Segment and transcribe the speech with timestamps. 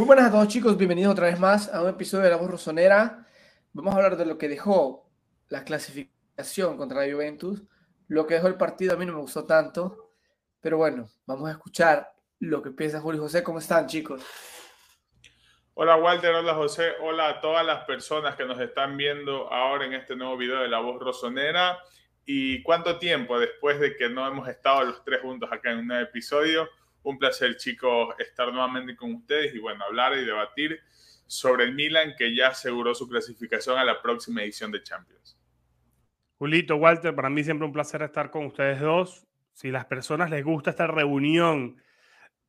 [0.00, 2.50] Muy buenas a todos chicos, bienvenidos otra vez más a un episodio de La Voz
[2.50, 3.26] Rosonera.
[3.74, 5.10] Vamos a hablar de lo que dejó
[5.50, 7.62] la clasificación contra la Juventus,
[8.08, 10.14] lo que dejó el partido a mí no me gustó tanto,
[10.58, 13.42] pero bueno, vamos a escuchar lo que piensa Julio José.
[13.42, 14.22] ¿Cómo están chicos?
[15.74, 19.92] Hola Walter, hola José, hola a todas las personas que nos están viendo ahora en
[19.92, 21.78] este nuevo video de La Voz Rosonera.
[22.24, 25.92] ¿Y cuánto tiempo después de que no hemos estado los tres juntos acá en un
[25.92, 26.70] episodio?
[27.02, 30.80] Un placer, chicos, estar nuevamente con ustedes y bueno, hablar y debatir
[31.26, 35.38] sobre el Milan que ya aseguró su clasificación a la próxima edición de Champions.
[36.38, 39.26] Julito, Walter, para mí siempre un placer estar con ustedes dos.
[39.52, 41.76] Si las personas les gusta esta reunión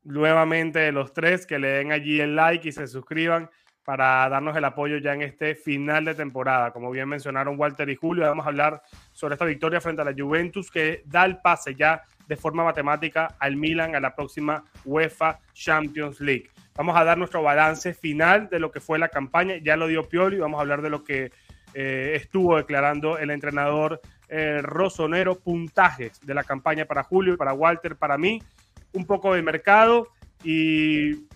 [0.02, 3.50] nuevamente de los tres, que le den allí el like y se suscriban
[3.84, 6.72] para darnos el apoyo ya en este final de temporada.
[6.72, 8.82] Como bien mencionaron Walter y Julio, vamos a hablar
[9.12, 13.34] sobre esta victoria frente a la Juventus que da el pase ya de forma matemática
[13.38, 16.50] al Milan a la próxima UEFA Champions League.
[16.74, 19.56] Vamos a dar nuestro balance final de lo que fue la campaña.
[19.62, 21.30] Ya lo dio Pioli, vamos a hablar de lo que
[21.74, 27.96] eh, estuvo declarando el entrenador eh, Rosonero, puntajes de la campaña para Julio, para Walter,
[27.96, 28.42] para mí,
[28.92, 30.08] un poco de mercado
[30.42, 31.26] y,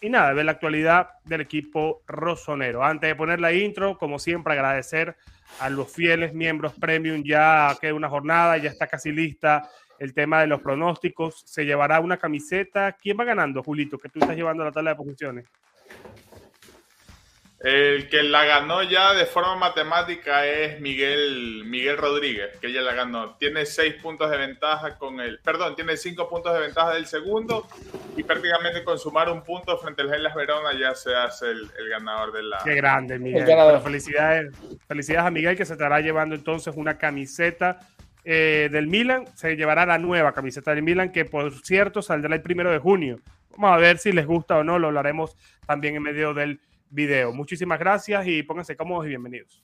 [0.00, 2.84] y nada, de la actualidad del equipo Rosonero.
[2.84, 5.16] Antes de poner la intro, como siempre, agradecer
[5.58, 7.22] a los fieles miembros premium.
[7.24, 9.68] Ya queda una jornada, ya está casi lista
[9.98, 11.42] el tema de los pronósticos.
[11.46, 12.92] Se llevará una camiseta.
[12.92, 13.98] ¿Quién va ganando, Julito?
[13.98, 15.46] Que tú estás llevando la tabla de posiciones.
[17.58, 22.92] El que la ganó ya de forma matemática es Miguel, Miguel Rodríguez, que ya la
[22.92, 23.34] ganó.
[23.36, 27.66] Tiene seis puntos de ventaja con el, perdón, tiene cinco puntos de ventaja del segundo
[28.14, 32.32] y prácticamente con sumar un punto frente al Hellas Verona ya se hace el, ganador
[32.32, 32.58] de la.
[32.62, 33.46] Qué grande, Miguel.
[33.82, 34.54] felicidades,
[34.86, 37.78] felicidades a Miguel que se estará llevando entonces una camiseta
[38.28, 39.24] eh, del Milan.
[39.36, 43.20] Se llevará la nueva camiseta del Milan que por cierto saldrá el primero de junio.
[43.50, 47.32] Vamos a ver si les gusta o no, lo hablaremos también en medio del video.
[47.32, 49.62] Muchísimas gracias y pónganse cómodos y bienvenidos.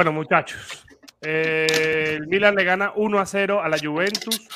[0.00, 0.82] Bueno, muchachos,
[1.20, 4.48] eh, el Milan le gana 1 a 0 a la Juventus.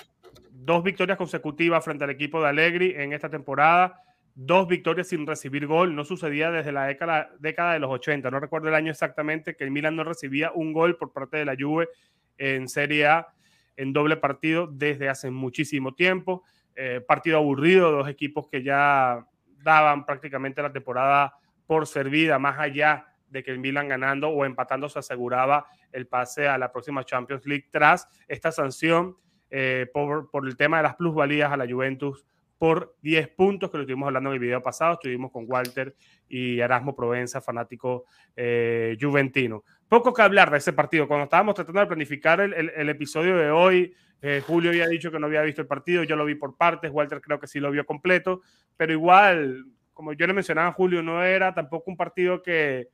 [0.50, 4.00] Dos victorias consecutivas frente al equipo de Allegri en esta temporada.
[4.34, 5.94] Dos victorias sin recibir gol.
[5.94, 8.30] No sucedía desde la década, de los 80.
[8.30, 11.44] No recuerdo el año exactamente que el Milan no recibía un gol por parte de
[11.44, 11.90] la Juve
[12.38, 13.28] en Serie A
[13.76, 16.44] en doble partido desde hace muchísimo tiempo.
[16.74, 19.26] Eh, partido aburrido, dos equipos que ya
[19.62, 21.34] daban prácticamente la temporada
[21.66, 26.48] por servida, más allá de que el Milan ganando o empatando se aseguraba el pase
[26.48, 29.16] a la próxima Champions League tras esta sanción
[29.50, 32.24] eh, por, el tema de las plusvalías a la Juventus
[32.56, 35.96] por 10 puntos, que lo estuvimos hablando en el video pasado, estuvimos con Walter
[36.28, 38.04] y Erasmo Provenza, fanático
[38.36, 39.64] eh, juventino.
[39.88, 41.08] Poco que hablar de ese partido.
[41.08, 45.18] Cuando estábamos tratando de planificar el, el, episodio de hoy, eh, Julio había dicho que
[45.18, 47.70] no había visto el partido, yo lo vi por partes, Walter creo que sí lo
[47.70, 48.42] vio completo,
[48.76, 52.88] pero igual, como yo le mencionaba a Julio, no era tampoco un partido que,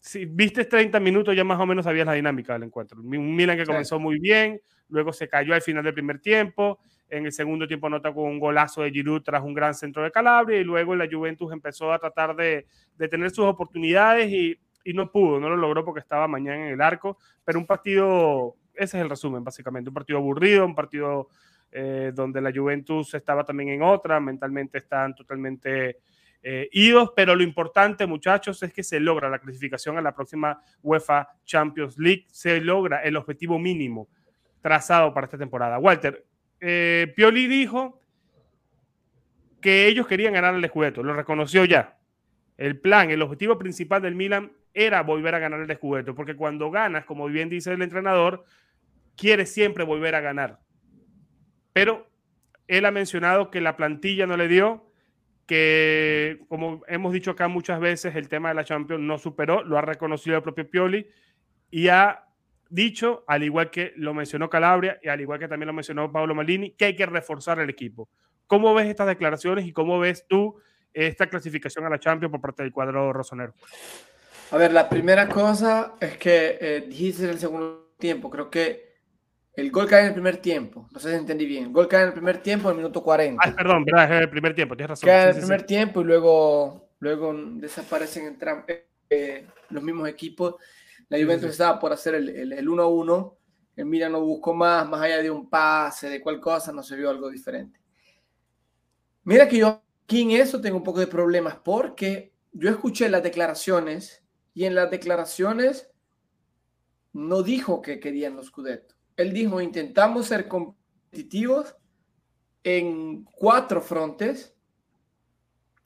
[0.00, 3.00] si viste 30 minutos, ya más o menos sabías la dinámica del encuentro.
[3.00, 6.80] Un Milan que comenzó muy bien, luego se cayó al final del primer tiempo,
[7.10, 10.10] en el segundo tiempo nota con un golazo de Giroud tras un gran centro de
[10.10, 12.66] Calabria y luego la Juventus empezó a tratar de,
[12.96, 16.72] de tener sus oportunidades y, y, no pudo, no lo logró porque estaba mañana en
[16.72, 21.28] el arco, pero un partido, ese es el resumen básicamente, un partido aburrido, un partido
[21.72, 25.98] eh, donde la Juventus estaba también en otra, mentalmente están totalmente
[26.42, 30.62] eh, idos, pero lo importante, muchachos, es que se logra la clasificación a la próxima
[30.82, 34.08] UEFA Champions League, se logra el objetivo mínimo
[34.62, 35.78] trazado para esta temporada.
[35.78, 36.24] Walter,
[36.60, 38.00] eh, Pioli dijo
[39.60, 41.98] que ellos querían ganar el Scudetto, lo reconoció ya.
[42.56, 46.70] El plan, el objetivo principal del Milan era volver a ganar el Scudetto, porque cuando
[46.70, 48.44] ganas, como bien dice el entrenador,
[49.16, 50.60] quieres siempre volver a ganar.
[51.72, 52.10] Pero
[52.68, 54.89] él ha mencionado que la plantilla no le dio,
[55.50, 59.76] que, como hemos dicho acá muchas veces, el tema de la Champions no superó, lo
[59.76, 61.08] ha reconocido el propio Pioli
[61.72, 62.22] y ha
[62.68, 66.36] dicho, al igual que lo mencionó Calabria y al igual que también lo mencionó Pablo
[66.36, 68.08] Malini, que hay que reforzar el equipo.
[68.46, 70.54] ¿Cómo ves estas declaraciones y cómo ves tú
[70.94, 73.52] esta clasificación a la Champions por parte del cuadro rosonero?
[74.52, 78.89] A ver, la primera cosa es que eh, dijiste en el segundo tiempo, creo que
[79.54, 82.02] el gol cae en el primer tiempo, no sé si entendí bien, el gol cae
[82.02, 83.42] en el primer tiempo en el minuto 40.
[83.44, 85.08] Ah, perdón, verdad, es el primer tiempo, tienes razón.
[85.08, 88.38] Cae en el primer tiempo y luego, luego desaparecen en
[89.10, 90.54] eh, los mismos equipos.
[91.08, 93.36] La Juventus estaba por hacer el 1-1,
[93.74, 96.82] el, el Milan no buscó más, más allá de un pase, de cual cosa, no
[96.82, 97.80] se vio algo diferente.
[99.24, 103.22] Mira que yo aquí en eso tengo un poco de problemas porque yo escuché las
[103.22, 104.24] declaraciones
[104.54, 105.90] y en las declaraciones
[107.12, 108.99] no dijo que querían los Scudetto.
[109.20, 111.76] Él dijo, intentamos ser competitivos
[112.64, 114.56] en cuatro frontes,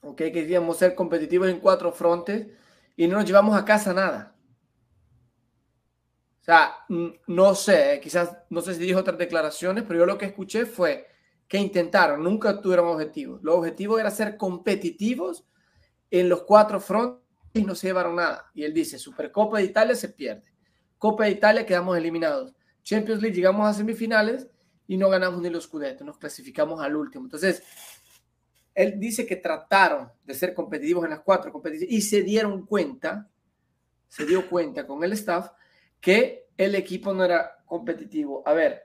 [0.02, 2.46] ok, queríamos ser competitivos en cuatro frontes
[2.96, 4.36] y no nos llevamos a casa nada.
[6.40, 6.76] O sea,
[7.26, 11.08] no sé, quizás, no sé si dijo otras declaraciones, pero yo lo que escuché fue
[11.48, 13.42] que intentaron, nunca tuvieron objetivos.
[13.42, 15.44] Los objetivos era ser competitivos
[16.08, 18.50] en los cuatro frontes y no se llevaron nada.
[18.54, 20.52] Y él dice, Supercopa de Italia se pierde.
[20.98, 22.54] Copa de Italia quedamos eliminados.
[22.84, 24.46] Champions League llegamos a semifinales
[24.86, 27.24] y no ganamos ni los Scudetto, nos clasificamos al último.
[27.24, 27.62] Entonces,
[28.74, 33.30] él dice que trataron de ser competitivos en las cuatro competiciones y se dieron cuenta,
[34.08, 35.50] se dio cuenta con el staff
[36.00, 38.42] que el equipo no era competitivo.
[38.46, 38.82] A ver,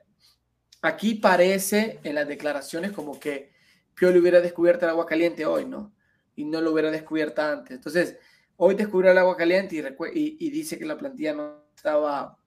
[0.82, 3.52] aquí parece en las declaraciones como que
[3.94, 5.94] Pioli hubiera descubierto el agua caliente hoy, ¿no?
[6.36, 7.76] Y no lo hubiera descubierto antes.
[7.76, 8.18] Entonces,
[8.56, 12.39] hoy descubrió el agua caliente y, y, dice que la plantilla no estaba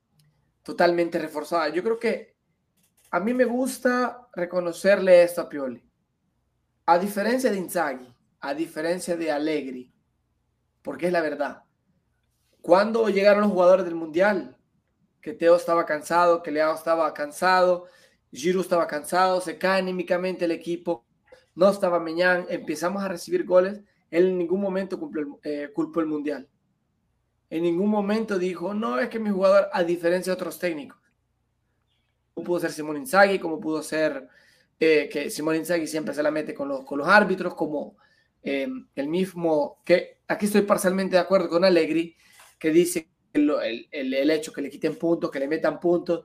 [0.63, 1.69] totalmente reforzada.
[1.69, 2.37] Yo creo que
[3.11, 5.85] a mí me gusta reconocerle esto a Pioli.
[6.87, 9.93] A diferencia de Inzaghi, a diferencia de Allegri,
[10.83, 11.63] porque es la verdad.
[12.61, 14.57] Cuando llegaron los jugadores del Mundial,
[15.21, 17.87] que Teo estaba cansado, que Leao estaba cansado,
[18.33, 21.05] Giroud estaba cansado, se cae anímicamente el equipo,
[21.55, 23.81] no estaba Meñán, empezamos a recibir goles,
[24.11, 24.99] él en ningún momento
[25.45, 26.49] eh, culpó el Mundial.
[27.53, 30.99] En ningún momento dijo, no, es que mi jugador, a diferencia de otros técnicos,
[32.33, 34.27] como pudo ser Simón Inzaghi, como pudo ser
[34.81, 37.99] eh, que Simón Inzaghi siempre se la mete con los, con los árbitros, como
[38.43, 42.17] eh, el mismo, que aquí estoy parcialmente de acuerdo con Allegri,
[42.59, 43.51] que dice el,
[43.91, 46.25] el, el, hecho que le quiten puntos, que le metan puntos,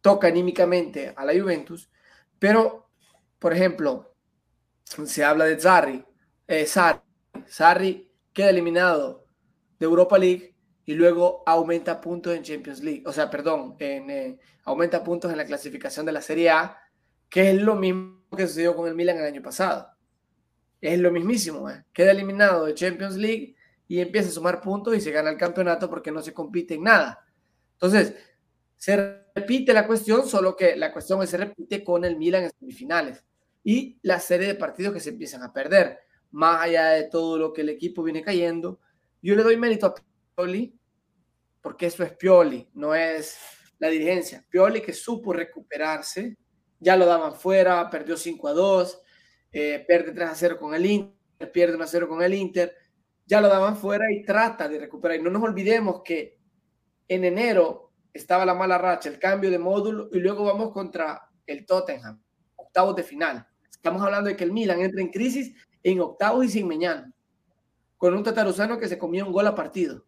[0.00, 1.90] toca anímicamente a la Juventus,
[2.38, 2.88] pero,
[3.38, 4.14] por ejemplo,
[4.82, 6.02] se habla de Zarri,
[6.46, 7.02] eh, Sarri,
[7.46, 9.27] Sarri queda eliminado
[9.78, 10.54] de Europa League
[10.84, 15.36] y luego aumenta puntos en Champions League, o sea, perdón, en, eh, aumenta puntos en
[15.36, 16.78] la clasificación de la Serie A,
[17.28, 19.90] que es lo mismo que sucedió con el Milan el año pasado.
[20.80, 21.84] Es lo mismísimo, ¿eh?
[21.92, 23.54] queda eliminado de Champions League
[23.86, 26.84] y empieza a sumar puntos y se gana el campeonato porque no se compite en
[26.84, 27.22] nada.
[27.72, 28.14] Entonces,
[28.76, 33.24] se repite la cuestión, solo que la cuestión se repite con el Milan en semifinales
[33.62, 35.98] y la serie de partidos que se empiezan a perder,
[36.30, 38.80] más allá de todo lo que el equipo viene cayendo
[39.22, 39.94] yo le doy mérito a
[40.36, 40.78] Pioli,
[41.60, 43.38] porque eso es Pioli, no es
[43.78, 44.44] la dirigencia.
[44.48, 46.36] Pioli que supo recuperarse,
[46.78, 49.02] ya lo daban fuera, perdió 5 a 2,
[49.52, 52.74] eh, pierde 3 a 0 con el Inter, pierde 1 a 0 con el Inter,
[53.26, 55.18] ya lo daban fuera y trata de recuperar.
[55.18, 56.38] Y no nos olvidemos que
[57.08, 61.66] en enero estaba la mala racha, el cambio de módulo, y luego vamos contra el
[61.66, 62.22] Tottenham,
[62.56, 63.46] octavos de final.
[63.70, 67.12] Estamos hablando de que el Milan entra en crisis en octavos y sin mañana
[67.98, 70.06] con un tataruzano que se comía un gol a partido.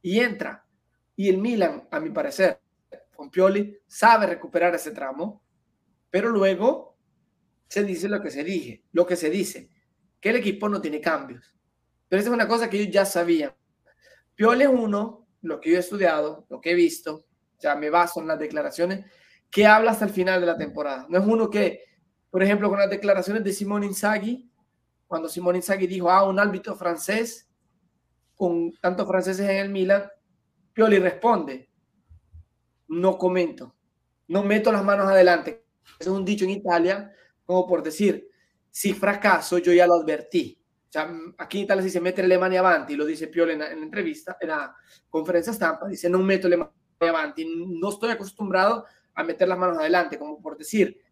[0.00, 0.64] Y entra.
[1.16, 2.60] Y el Milan, a mi parecer,
[3.14, 5.44] con Pioli, sabe recuperar ese tramo,
[6.10, 6.96] pero luego
[7.68, 9.68] se dice lo que se dije, lo que se dice,
[10.20, 11.54] que el equipo no tiene cambios.
[12.08, 13.52] Pero esa es una cosa que ellos ya sabían.
[14.34, 17.26] Pioli es uno, lo que yo he estudiado, lo que he visto,
[17.58, 19.04] ya me baso en las declaraciones,
[19.50, 21.06] que habla hasta el final de la temporada.
[21.08, 21.84] No es uno que,
[22.30, 24.50] por ejemplo, con las declaraciones de Simón Inzaghi,
[25.14, 27.48] cuando Simón Inzaghi dijo, ah, un árbitro francés,
[28.34, 30.10] con tantos franceses en el Milan,
[30.72, 31.70] Pioli responde,
[32.88, 33.76] no comento,
[34.26, 35.66] no meto las manos adelante.
[36.00, 37.12] es un dicho en Italia,
[37.44, 38.28] como por decir,
[38.68, 40.60] si fracaso, yo ya lo advertí.
[40.88, 44.36] O sea, aquí en Italia se mete Alemania avanti, lo dice Pioli en la, entrevista,
[44.40, 44.74] en la
[45.08, 50.18] conferencia stampa, dice, no meto Alemania avanti, no estoy acostumbrado a meter las manos adelante,
[50.18, 51.03] como por decir,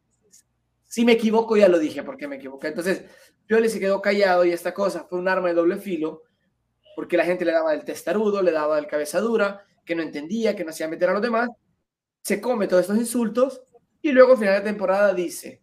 [0.93, 2.69] si me equivoco, ya lo dije porque me equivoqué.
[2.69, 3.07] Entonces,
[3.47, 6.25] Pioli se quedó callado y esta cosa fue un arma de doble filo
[6.95, 10.55] porque la gente le daba el testarudo, le daba el cabeza dura, que no entendía,
[10.55, 11.49] que no hacía meter a los demás.
[12.21, 13.63] Se come todos estos insultos
[14.03, 15.63] y luego, al final de temporada, dice: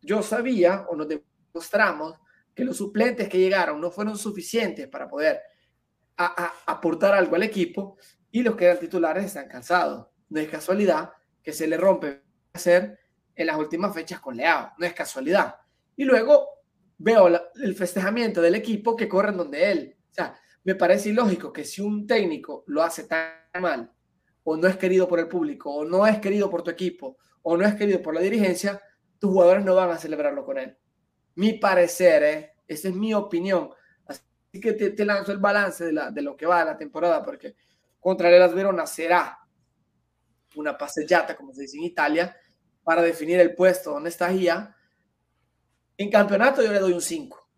[0.00, 2.14] Yo sabía o nos demostramos
[2.54, 5.38] que los suplentes que llegaron no fueron suficientes para poder
[6.16, 7.98] aportar algo al equipo
[8.30, 10.06] y los que eran titulares están cansados.
[10.30, 11.10] No es casualidad
[11.42, 12.22] que se le rompe
[12.54, 12.98] hacer
[13.36, 15.56] en las últimas fechas con Leao, no es casualidad.
[15.94, 16.48] Y luego
[16.98, 19.96] veo el festejamiento del equipo que corren donde él.
[20.10, 23.92] O sea, me parece ilógico que si un técnico lo hace tan mal,
[24.42, 27.56] o no es querido por el público, o no es querido por tu equipo, o
[27.56, 28.80] no es querido por la dirigencia,
[29.18, 30.76] tus jugadores no van a celebrarlo con él.
[31.34, 32.54] Mi parecer, ¿eh?
[32.66, 33.70] esa es mi opinión.
[34.06, 37.22] Así que te, lanzo el balance de, la, de, lo que va de la temporada,
[37.22, 37.56] porque
[38.00, 39.38] contra el Verona será
[40.56, 42.36] una pasellata, como se dice en Italia,
[42.86, 44.76] para definir el puesto donde está Gia.
[45.96, 47.48] En campeonato yo le doy un 5.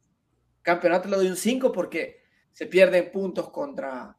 [0.63, 4.17] Campeonato le doy un 5 porque se pierden puntos contra,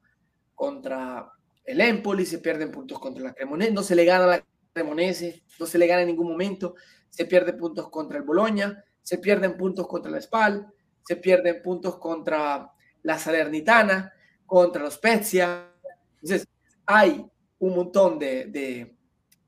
[0.54, 1.34] contra
[1.66, 5.42] el Empoli, se pierden puntos contra la Cremonese, no se le gana a la Cremonese,
[5.60, 6.76] no se le gana en ningún momento,
[7.10, 10.72] se pierden puntos contra el Boloña, se pierden puntos contra la Spal,
[11.04, 14.14] se pierden puntos contra la Salernitana,
[14.46, 15.74] contra los Spezia.
[16.22, 16.48] Entonces,
[16.86, 17.26] hay
[17.58, 18.96] un montón de,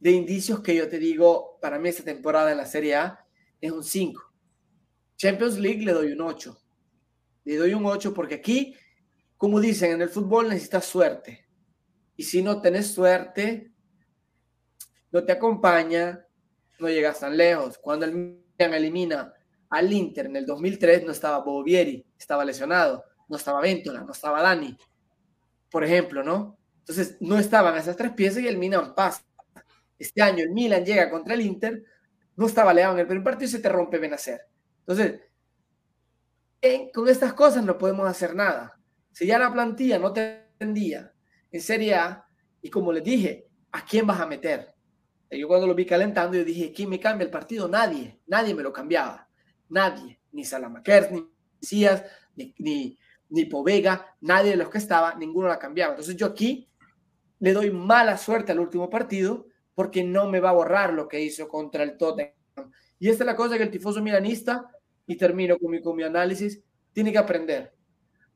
[0.02, 3.26] de, indicios que yo te digo, para mí esta temporada en la Serie A
[3.60, 4.22] es un 5.
[5.16, 6.58] Champions League le doy un 8.
[7.46, 8.76] Le doy un 8 porque aquí,
[9.38, 11.48] como dicen, en el fútbol necesitas suerte.
[12.16, 13.72] Y si no tenés suerte,
[15.12, 16.26] no te acompaña,
[16.80, 17.78] no llegas tan lejos.
[17.78, 19.34] Cuando el Milan elimina
[19.70, 24.42] al Inter en el 2003, no estaba Bovieri, estaba lesionado, no estaba Ventola, no estaba
[24.42, 24.78] Dani,
[25.70, 26.58] por ejemplo, ¿no?
[26.80, 29.24] Entonces, no estaban esas tres piezas y el Milan pasa.
[30.02, 31.84] Este año el Milan llega contra el Inter,
[32.36, 34.42] no estaba Leao en el primer partido y se te rompe Benacer.
[34.80, 35.22] Entonces,
[36.92, 38.80] con estas cosas no podemos hacer nada.
[39.12, 41.14] Si ya la plantilla no te entendía
[41.52, 42.26] en Serie A,
[42.64, 44.74] y como les dije, ¿a quién vas a meter?
[45.30, 47.68] Yo cuando lo vi calentando, yo dije, ¿quién me cambia el partido?
[47.68, 49.30] Nadie, nadie me lo cambiaba.
[49.70, 51.30] Nadie, ni Salamakers, ni
[51.62, 52.04] Mesías,
[52.36, 52.98] ni, ni,
[53.30, 55.94] ni Povega, nadie de los que estaba, ninguno la cambiaba.
[55.94, 56.72] Entonces yo aquí
[57.38, 61.22] le doy mala suerte al último partido porque no me va a borrar lo que
[61.22, 62.34] hizo contra el Tottenham.
[63.00, 64.70] Y esta es la cosa que el tifoso milanista,
[65.08, 66.62] y termino con mi, con mi análisis,
[66.94, 67.74] tiene que aprender.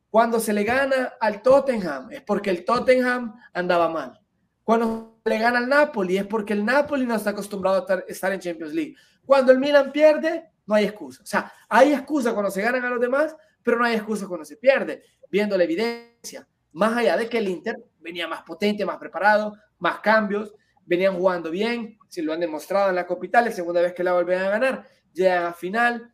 [0.09, 4.19] Cuando se le gana al Tottenham es porque el Tottenham andaba mal.
[4.63, 8.39] Cuando le gana al Napoli es porque el Napoli no está acostumbrado a estar en
[8.39, 8.95] Champions League.
[9.25, 11.21] Cuando el Milan pierde, no hay excusa.
[11.21, 14.45] O sea, hay excusa cuando se ganan a los demás, pero no hay excusa cuando
[14.45, 16.47] se pierde, viendo la evidencia.
[16.71, 20.53] Más allá de que el Inter venía más potente, más preparado, más cambios,
[20.85, 24.13] venían jugando bien, si lo han demostrado en la capital, la segunda vez que la
[24.13, 26.13] vuelven a ganar, llegan a final,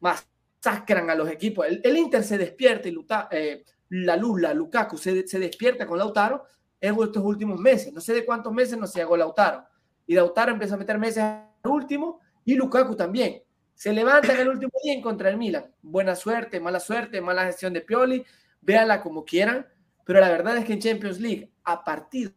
[0.00, 1.66] masacran a los equipos.
[1.66, 2.96] El, Inter se despierta y
[3.30, 6.44] eh, la luz, la Lukaku se, despierta con Lautaro
[6.80, 7.92] en estos últimos meses.
[7.92, 9.64] No sé de cuántos meses no se llegó Lautaro.
[10.06, 13.42] Y Lautaro empieza a meter meses al último y Lukaku también.
[13.74, 15.66] Se levanta en el último día en contra el Milan.
[15.82, 18.24] Buena suerte, mala suerte, mala gestión de Pioli.
[18.62, 19.66] Véanla como quieran.
[20.04, 22.32] Pero la verdad es que en Champions League, a partidos,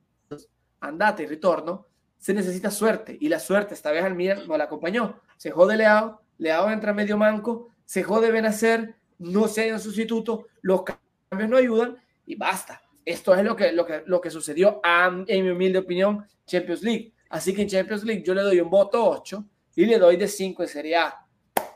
[0.82, 3.18] andate y retorno, se necesita suerte.
[3.20, 5.20] Y la suerte esta vez al Milan no la acompañó.
[5.38, 10.84] Se jode Leao, Leao entra medio manco, se jode Benacer, no se un sustituto, los
[10.84, 12.82] cambios no ayudan y basta.
[13.06, 17.14] Esto es lo que, lo que, lo que sucedió, en mi humilde opinión, Champions League.
[17.30, 19.46] Así que en Champions League yo le doy un voto 8
[19.76, 21.26] y le doy de 5 en Serie A.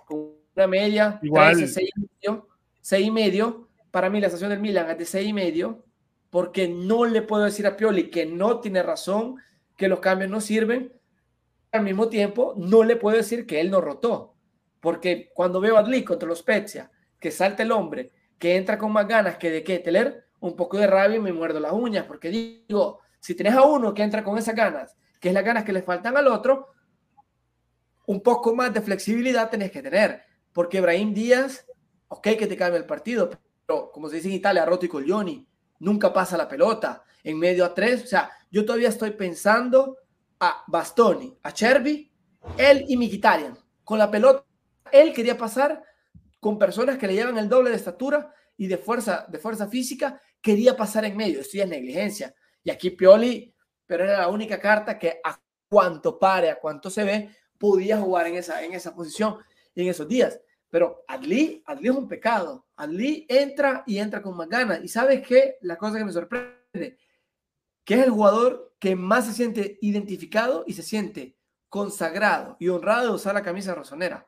[0.06, 1.56] Con una media, Igual.
[1.68, 3.70] 6 y medio.
[3.92, 5.86] Para mí la estación del Milan es de 6 y medio,
[6.34, 9.36] porque no le puedo decir a Pioli que no tiene razón,
[9.78, 10.92] que los cambios no sirven.
[11.72, 14.34] Al mismo tiempo, no le puedo decir que él no rotó,
[14.80, 18.92] porque cuando veo a Adli contra los Spezia, que salta el hombre, que entra con
[18.92, 22.30] más ganas que de Kettler, un poco de rabia y me muerdo las uñas, porque
[22.30, 25.72] digo, si tienes a uno que entra con esas ganas, que es las ganas que
[25.72, 26.70] le faltan al otro,
[28.08, 31.68] un poco más de flexibilidad tenés que tener, porque Ibrahim Díaz,
[32.08, 33.30] ok que te cambia el partido,
[33.68, 35.48] pero como se dice en Italia, roto y Johnny,
[35.84, 39.98] nunca pasa la pelota, en medio a tres, o sea, yo todavía estoy pensando
[40.40, 42.12] a Bastoni, a Cherby,
[42.58, 44.46] él y Mkhitaryan, con la pelota,
[44.92, 45.84] él quería pasar
[46.40, 50.22] con personas que le llevan el doble de estatura y de fuerza, de fuerza física
[50.42, 51.40] quería pasar en medio.
[51.40, 52.36] Esto ya es negligencia.
[52.64, 53.54] Y aquí Pioli,
[53.86, 58.28] pero era la única carta que a cuanto pare, a cuanto se ve, podía jugar
[58.28, 59.38] en esa, en esa posición
[59.76, 60.40] en esos días.
[60.74, 62.66] Pero Adli, Adli es un pecado.
[62.78, 64.84] Adli entra y entra con más ganas.
[64.84, 65.60] Y sabes qué?
[65.62, 66.98] La cosa que me sorprende,
[67.84, 71.38] que es el jugador que más se siente identificado y se siente
[71.70, 74.28] consagrado y honrado de usar la camisa rosonera.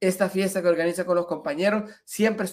[0.00, 2.46] Esta fiesta que organiza con los compañeros siempre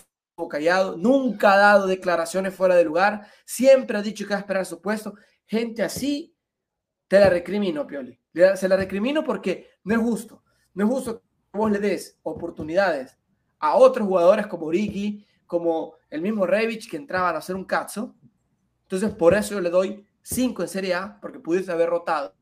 [0.49, 4.65] callado, nunca ha dado declaraciones fuera de lugar, siempre ha dicho que va a esperar
[4.65, 5.15] su puesto.
[5.45, 6.33] Gente así,
[7.09, 8.17] te la recrimino, Pioli.
[8.55, 10.45] Se la recrimino porque no es justo.
[10.73, 11.23] No es justo
[11.57, 13.16] vos le des oportunidades
[13.59, 18.15] a otros jugadores como Ricky, como el mismo Revich que entraban a hacer un cazo.
[18.83, 22.33] Entonces, por eso yo le doy 5 en Serie A, porque pudiese haber rotado.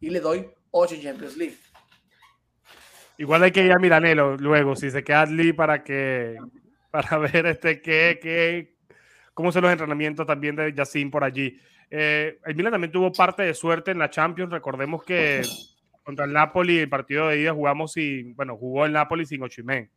[0.00, 1.56] Y le doy 8 en Champions League.
[3.18, 6.36] Igual hay que ir a Milanelo luego, si se queda Lee para que
[6.90, 8.76] para ver este qué, qué,
[9.34, 11.60] cómo son los entrenamientos también de Yacine por allí.
[11.90, 14.52] Eh, el Milan también tuvo parte de suerte en la Champions.
[14.52, 15.42] Recordemos que
[16.04, 19.90] contra el Napoli, el partido de ida jugamos y bueno, jugó el Napoli sin Ochimen.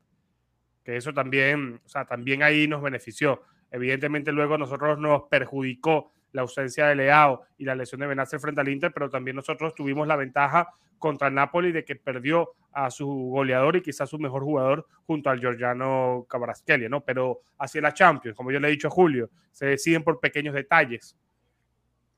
[0.84, 3.44] Que eso también, o sea, también ahí nos benefició.
[3.72, 8.62] Evidentemente luego nosotros nos perjudicó la ausencia de Leao y la lesión de Benacer frente
[8.62, 12.90] al Inter, pero también nosotros tuvimos la ventaja contra el Napoli de que perdió a
[12.90, 17.02] su goleador y quizás su mejor jugador junto al Giorgiano Cabrasquelia, ¿no?
[17.02, 20.54] Pero hacia la Champions, como yo le he dicho a Julio, se deciden por pequeños
[20.54, 21.18] detalles.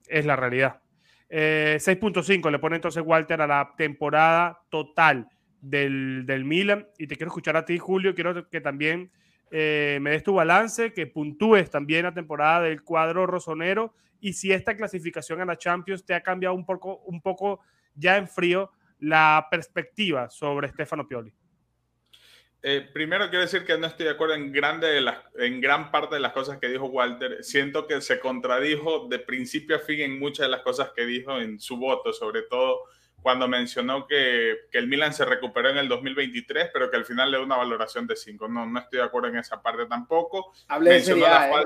[0.08, 0.80] Es la realidad.
[1.30, 5.28] 6.5 eh, le pone entonces Walter a la temporada total
[5.64, 6.88] del, del, Milan.
[6.98, 8.14] Y te quiero escuchar a ti, Julio.
[8.14, 9.12] Quiero que también
[9.50, 13.96] eh, me des tu balance, que puntúes también la temporada del cuadro rosonero.
[14.20, 17.62] Y si esta clasificación a la Champions te ha cambiado un poco, un poco
[17.96, 21.34] ya en frío la perspectiva sobre Stefano Pioli.
[22.66, 24.88] Eh, primero quiero decir que no estoy de acuerdo en, grande
[25.36, 27.44] en gran parte de las cosas que dijo Walter.
[27.44, 31.38] Siento que se contradijo de principio a fin en muchas de las cosas que dijo
[31.40, 32.86] en su voto, sobre todo
[33.24, 37.32] cuando mencionó que, que el Milan se recuperó en el 2023, pero que al final
[37.32, 38.50] le da una valoración de 5.
[38.50, 40.54] No, no estoy de acuerdo en esa parte tampoco.
[40.68, 41.64] Hablé de la ¿eh?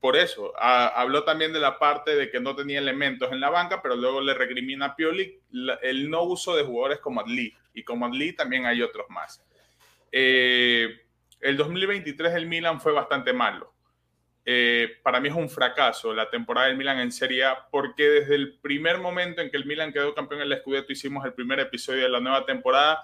[0.00, 3.80] Por eso, habló también de la parte de que no tenía elementos en la banca,
[3.80, 5.40] pero luego le recrimina a Pioli
[5.82, 7.54] el no uso de jugadores como Adli.
[7.72, 9.42] Y como Adli también hay otros más.
[10.12, 11.00] Eh,
[11.40, 13.72] el 2023 el Milan fue bastante malo.
[14.48, 18.36] Eh, para mí es un fracaso la temporada del Milan en Serie A porque desde
[18.36, 21.58] el primer momento en que el Milan quedó campeón en el Scudetto hicimos el primer
[21.58, 23.02] episodio de la nueva temporada.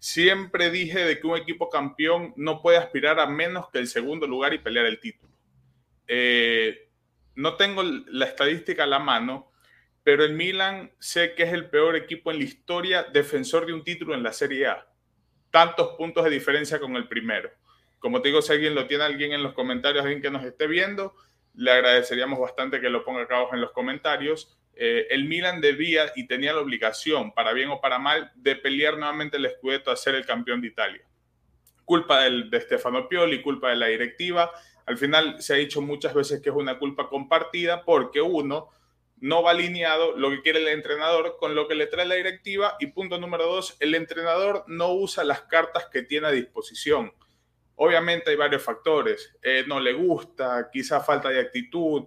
[0.00, 4.26] Siempre dije de que un equipo campeón no puede aspirar a menos que el segundo
[4.26, 5.32] lugar y pelear el título.
[6.08, 6.88] Eh,
[7.36, 9.52] no tengo la estadística a la mano,
[10.02, 13.84] pero el Milan sé que es el peor equipo en la historia defensor de un
[13.84, 14.90] título en la Serie A
[15.50, 17.50] tantos puntos de diferencia con el primero.
[18.00, 20.66] Como te digo, si alguien lo tiene, alguien en los comentarios, alguien que nos esté
[20.66, 21.14] viendo,
[21.54, 24.58] le agradeceríamos bastante que lo ponga acá abajo en los comentarios.
[24.74, 28.96] Eh, el Milan debía y tenía la obligación, para bien o para mal, de pelear
[28.96, 31.02] nuevamente el Scudetto a ser el campeón de Italia.
[31.84, 34.50] Culpa de Stefano Pioli, culpa de la directiva.
[34.86, 38.70] Al final se ha dicho muchas veces que es una culpa compartida porque uno
[39.18, 42.76] no va alineado lo que quiere el entrenador con lo que le trae la directiva.
[42.80, 47.12] Y punto número dos, el entrenador no usa las cartas que tiene a disposición.
[47.82, 49.34] Obviamente hay varios factores.
[49.40, 52.04] Eh, no le gusta, quizá falta de actitud,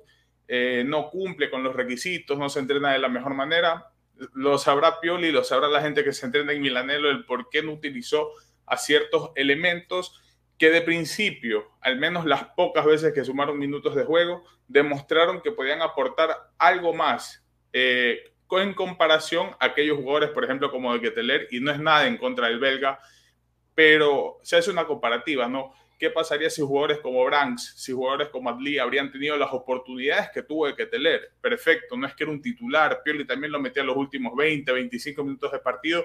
[0.48, 3.88] eh, no cumple con los requisitos, no se entrena de la mejor manera.
[4.34, 7.64] Lo sabrá Pioli, lo sabrá la gente que se entrena en Milanelo, el por qué
[7.64, 8.30] no utilizó
[8.68, 10.22] a ciertos elementos
[10.60, 15.52] que de principio, al menos las pocas veces que sumaron minutos de juego, demostraron que
[15.52, 21.48] podían aportar algo más eh, en comparación a aquellos jugadores, por ejemplo, como de Keteler,
[21.50, 23.00] y no es nada en contra del belga,
[23.76, 25.74] pero se hace una comparativa, ¿no?
[25.98, 30.44] ¿Qué pasaría si jugadores como Branks, si jugadores como Adli habrían tenido las oportunidades que
[30.44, 31.32] tuvo de Keteler?
[31.40, 35.24] Perfecto, no es que era un titular, Pioli también lo metía los últimos 20, 25
[35.24, 36.04] minutos de partido,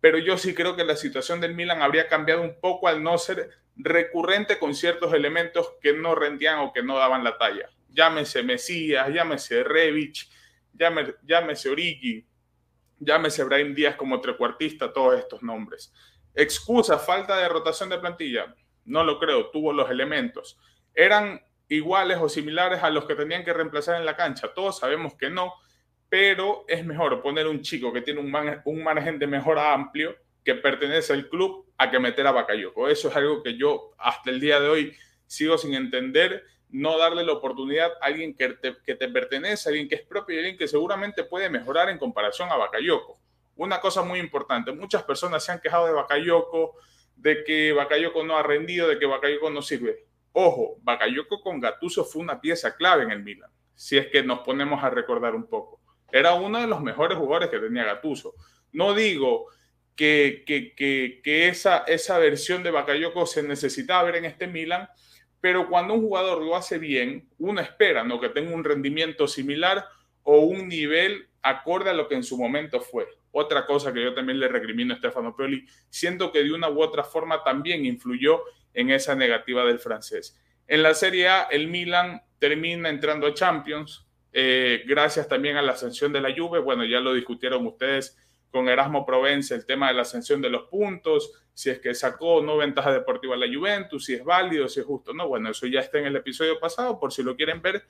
[0.00, 3.18] pero yo sí creo que la situación del Milan habría cambiado un poco al no
[3.18, 7.68] ser recurrente con ciertos elementos que no rendían o que no daban la talla.
[7.90, 10.30] Llámese Mesías, llámese Revich,
[10.72, 12.26] llámese, Origi,
[12.98, 15.92] llámese Brian Díaz como trecuartista, todos estos nombres.
[16.34, 18.54] Excusa, falta de rotación de plantilla.
[18.84, 20.58] No lo creo, tuvo los elementos.
[20.94, 24.52] ¿Eran iguales o similares a los que tenían que reemplazar en la cancha?
[24.54, 25.54] Todos sabemos que no,
[26.08, 28.32] pero es mejor poner un chico que tiene un,
[28.64, 32.88] un margen de mejora amplio que pertenece al club a que meter a Bakayoko.
[32.88, 37.24] Eso es algo que yo hasta el día de hoy sigo sin entender, no darle
[37.24, 40.38] la oportunidad a alguien que te, que te pertenece, a alguien que es propio y
[40.38, 43.18] alguien que seguramente puede mejorar en comparación a Bakayoko.
[43.58, 46.76] Una cosa muy importante, muchas personas se han quejado de Bakayoko,
[47.16, 50.06] de que Bakayoko no ha rendido, de que Bakayoko no sirve.
[50.30, 54.38] Ojo, Bakayoko con Gatuso fue una pieza clave en el Milan, si es que nos
[54.40, 55.80] ponemos a recordar un poco.
[56.12, 58.34] Era uno de los mejores jugadores que tenía Gatuso.
[58.70, 59.46] No digo
[59.96, 60.44] que,
[61.24, 64.88] esa, versión de Bakayoko se necesitaba ver en este Milan,
[65.40, 68.20] pero cuando un jugador lo hace bien, uno espera ¿no?
[68.20, 69.84] que tenga un rendimiento similar
[70.22, 73.17] o un nivel acorde a lo que en su momento fue.
[73.32, 76.80] Otra cosa que yo también le recrimino a Stefano Pioli, siento que de una u
[76.82, 78.42] otra forma también influyó
[78.74, 80.38] en esa negativa del francés.
[80.66, 85.72] En la Serie A, el Milan termina entrando a Champions, eh, gracias también a la
[85.72, 86.60] ascensión de la Juve.
[86.60, 88.16] Bueno, ya lo discutieron ustedes
[88.50, 92.42] con Erasmo Provence el tema de la ascensión de los puntos, si es que sacó
[92.42, 95.12] no ventaja deportiva a la Juventus, si es válido, si es justo.
[95.12, 97.84] No, bueno, eso ya está en el episodio pasado por si lo quieren ver,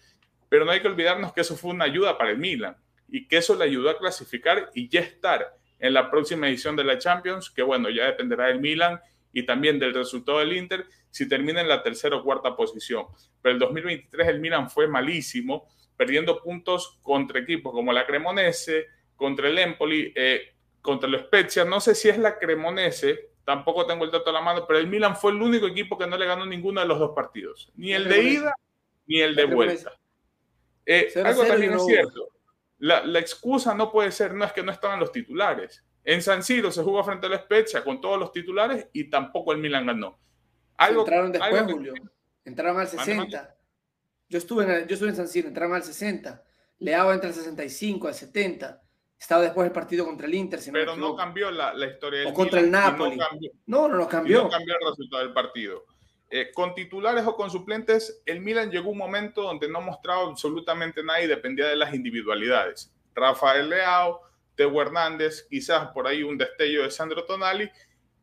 [0.49, 2.77] pero no hay que olvidarnos que eso fue una ayuda para el Milan
[3.09, 6.85] y que eso le ayudó a clasificar y ya estar en la próxima edición de
[6.85, 9.01] la Champions, que bueno, ya dependerá del Milan
[9.33, 13.07] y también del resultado del Inter, si termina en la tercera o cuarta posición.
[13.41, 19.49] Pero el 2023 el Milan fue malísimo, perdiendo puntos contra equipos como la Cremonese, contra
[19.49, 21.65] el Empoli, eh, contra el Spezia.
[21.65, 24.87] No sé si es la Cremonese, tampoco tengo el dato a la mano, pero el
[24.87, 27.93] Milan fue el único equipo que no le ganó ninguno de los dos partidos, ni
[27.93, 28.55] el de ida
[29.07, 29.93] ni el de vuelta.
[30.85, 32.29] Eh, algo también es cierto,
[32.79, 35.85] la, la, excusa no puede ser, no es que no estaban los titulares.
[36.05, 39.53] En San Siro se jugó frente a la Spezia con todos los titulares y tampoco
[39.53, 40.19] el Milan ganó.
[40.77, 41.95] Algo, entraron después, Julio.
[42.45, 43.57] Entraron al 60.
[44.29, 46.45] Yo estuve, en, yo estuve en San Siro, entraron al 60.
[46.79, 48.83] Leao entra al 65, al 70.
[49.19, 50.61] Estaba después el partido contra el Inter.
[50.73, 53.17] Pero no cambió la, la historia del O contra el Napoli.
[53.17, 54.43] No, cambió, no, no, no cambió.
[54.45, 55.85] No cambió el resultado del partido.
[56.31, 61.03] Eh, con titulares o con suplentes, el Milan llegó un momento donde no mostraba absolutamente
[61.03, 62.93] nada y dependía de las individualidades.
[63.15, 64.21] Rafael Leao,
[64.55, 67.71] Teo Hernández, quizás por ahí un destello de Sandro Tonali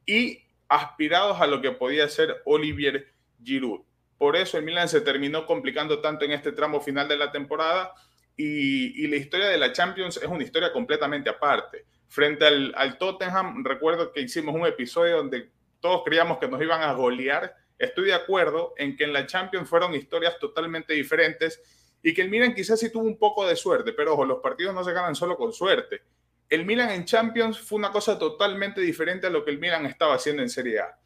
[0.05, 3.11] y aspirados a lo que podía ser Olivier
[3.43, 3.81] Giroud.
[4.17, 7.93] Por eso el Milan se terminó complicando tanto en este tramo final de la temporada
[8.37, 11.85] y, la historia de la Champions es una historia completamente aparte.
[12.07, 16.93] Frente al, Tottenham, recuerdo que hicimos un episodio donde todos creíamos que nos iban a
[16.93, 17.55] golear.
[17.77, 21.61] Estoy de acuerdo en que en la Champions fueron historias totalmente diferentes
[22.01, 24.73] y que el Milan quizás sí tuvo un poco de suerte, pero ojo, los partidos
[24.73, 26.03] no se ganan solo con suerte.
[26.47, 30.13] El Milan en Champions fue una cosa totalmente diferente a lo que el Milan estaba
[30.13, 30.99] haciendo en Serie A.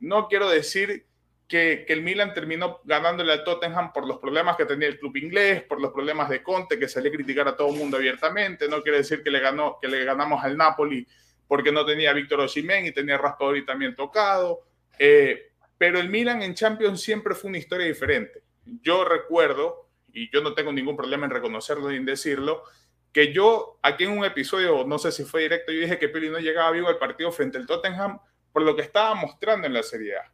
[0.00, 1.06] No quiero decir
[1.48, 5.62] que, el Milan terminó ganándole al Tottenham por los problemas que tenía el club inglés,
[5.62, 8.68] por los problemas de Conte, que salió a criticar a todo el mundo abiertamente.
[8.68, 11.06] No quiere decir que le, ganó, que le ganamos al Napoli
[11.46, 14.60] porque no tenía Víctor Osimhen y tenía a Raspadori también tocado.
[14.98, 15.51] Eh,
[15.82, 18.44] pero el Milan en Champions siempre fue una historia diferente.
[18.82, 22.62] Yo recuerdo, y yo no tengo ningún problema en reconocerlo ni en decirlo,
[23.10, 26.30] que yo aquí en un episodio, no sé si fue directo, yo dije que Pili
[26.30, 28.20] no llegaba vivo al partido frente al Tottenham
[28.52, 30.32] por lo que estaba mostrando en la Serie A.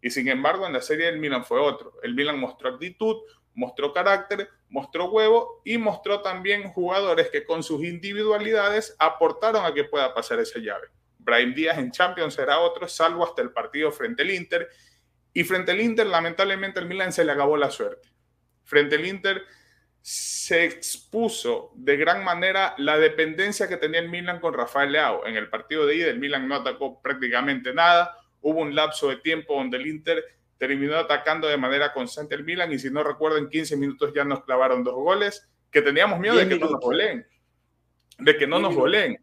[0.00, 1.92] Y sin embargo, en la serie del Milan fue otro.
[2.02, 3.18] El Milan mostró actitud,
[3.52, 9.84] mostró carácter, mostró huevo y mostró también jugadores que con sus individualidades aportaron a que
[9.84, 10.88] pueda pasar esa llave.
[11.28, 14.68] Brian Díaz en Champions será otro, salvo hasta el partido frente al Inter.
[15.32, 18.08] Y frente al Inter, lamentablemente, el Milan se le acabó la suerte.
[18.64, 19.42] Frente al Inter
[20.00, 25.26] se expuso de gran manera la dependencia que tenía el Milan con Rafael Leao.
[25.26, 29.16] En el partido de ida, el Milan no atacó prácticamente nada hubo un lapso de
[29.16, 30.24] tiempo donde el Inter
[30.58, 34.24] terminó atacando de manera constante el Milan y si no recuerdo en 15 minutos ya
[34.24, 37.26] nos clavaron dos goles que teníamos miedo de que no nos goleen,
[38.18, 39.22] de que no nos goleen.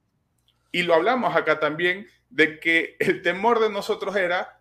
[0.76, 4.60] Y lo hablamos acá también de que el temor de nosotros era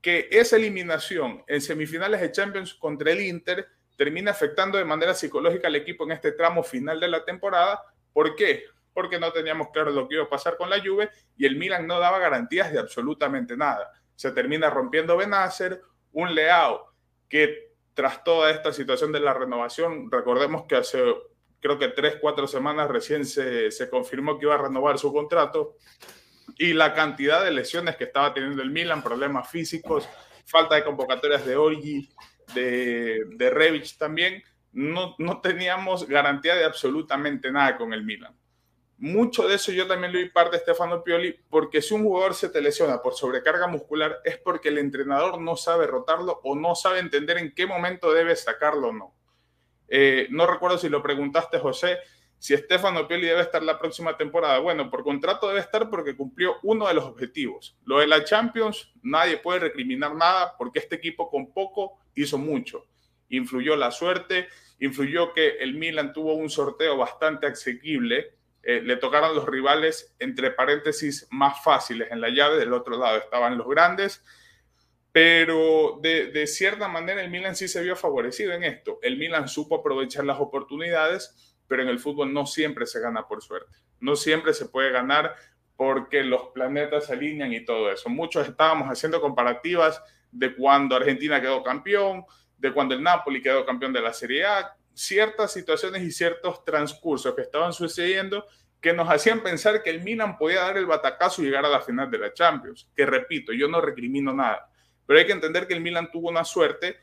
[0.00, 5.68] que esa eliminación en semifinales de Champions contra el Inter termina afectando de manera psicológica
[5.68, 7.80] al equipo en este tramo final de la temporada.
[8.12, 8.64] ¿Por qué?
[8.92, 11.86] porque no teníamos claro lo que iba a pasar con la Juve y el Milan
[11.86, 13.88] no daba garantías de absolutamente nada.
[14.16, 16.92] Se termina rompiendo Benacer, un Leao
[17.28, 21.02] que tras toda esta situación de la renovación, recordemos que hace
[21.62, 25.76] creo que tres, cuatro semanas recién se, se confirmó que iba a renovar su contrato
[26.58, 30.08] y la cantidad de lesiones que estaba teniendo el Milan, problemas físicos,
[30.44, 32.10] falta de convocatorias de Orgi,
[32.52, 38.36] de, de Revich también, no, no teníamos garantía de absolutamente nada con el Milan.
[38.98, 42.34] Mucho de eso yo también lo vi parte de Stefano Pioli, porque si un jugador
[42.34, 46.74] se te lesiona por sobrecarga muscular es porque el entrenador no sabe rotarlo o no
[46.74, 49.14] sabe entender en qué momento debe sacarlo o no.
[49.94, 51.98] Eh, no recuerdo si lo preguntaste, José,
[52.38, 54.58] si Stefano Pioli debe estar la próxima temporada.
[54.58, 57.76] Bueno, por contrato debe estar porque cumplió uno de los objetivos.
[57.84, 62.86] Lo de la Champions, nadie puede recriminar nada porque este equipo con poco hizo mucho.
[63.28, 64.48] Influyó la suerte,
[64.80, 70.52] influyó que el Milan tuvo un sorteo bastante asequible eh, le tocaron los rivales, entre
[70.52, 72.58] paréntesis, más fáciles en la llave.
[72.58, 74.24] Del otro lado estaban los grandes.
[75.12, 78.98] Pero de, cierta manera el Milan sí se vio favorecido en esto.
[79.02, 83.42] El Milan supo aprovechar las oportunidades, pero en el fútbol no siempre se gana por
[83.42, 83.76] suerte.
[84.00, 85.34] No siempre se puede ganar
[85.76, 88.08] porque los planetas se alinean y todo eso.
[88.08, 92.24] Muchos estábamos haciendo comparativas de cuando Argentina quedó campeón,
[92.56, 97.34] de cuando el Napoli quedó campeón de la Serie A, ciertas situaciones y ciertos transcursos
[97.34, 98.46] que estaban sucediendo
[98.80, 101.80] que nos hacían pensar que el Milan podía dar el batacazo y llegar a la
[101.80, 102.90] final de la Champions.
[102.96, 104.68] Que repito, yo no recrimino nada,
[105.06, 106.96] pero hay que entender que el Milan tuvo una suerte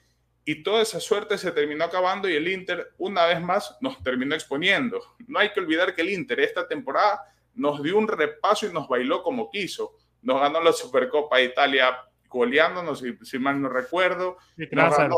[0.45, 4.35] y toda esa suerte se terminó acabando y el Inter una vez más nos terminó
[4.35, 4.99] exponiendo.
[5.27, 7.21] No hay que olvidar que el Inter esta temporada
[7.53, 9.95] nos dio un repaso y nos bailó como quiso.
[10.21, 14.38] Nos ganó la Supercopa de Italia goleándonos, si, si mal no recuerdo.
[14.71, 15.17] Nos ganó,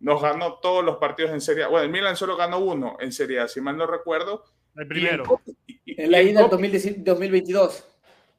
[0.00, 1.68] nos ganó todos los partidos en Serie A.
[1.68, 4.44] Bueno, el Milan solo ganó uno en Serie A, si mal no recuerdo.
[4.76, 5.40] El primero.
[5.86, 7.88] en, la ida del 2022.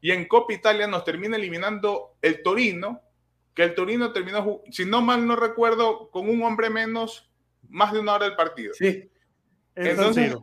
[0.02, 3.02] Y en Copa Italia nos termina eliminando el Torino,
[3.56, 7.32] que el Torino terminó, si no mal no recuerdo, con un hombre menos,
[7.70, 8.74] más de una hora del partido.
[8.74, 9.10] Sí.
[9.74, 10.36] Entonces,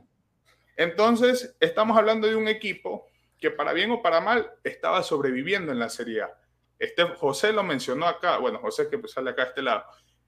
[0.76, 3.06] entonces, estamos hablando de un equipo
[3.38, 6.30] que para bien o para mal estaba sobreviviendo en la Serie A.
[6.78, 9.84] Este, José lo mencionó acá, bueno, José que sale acá a este lado.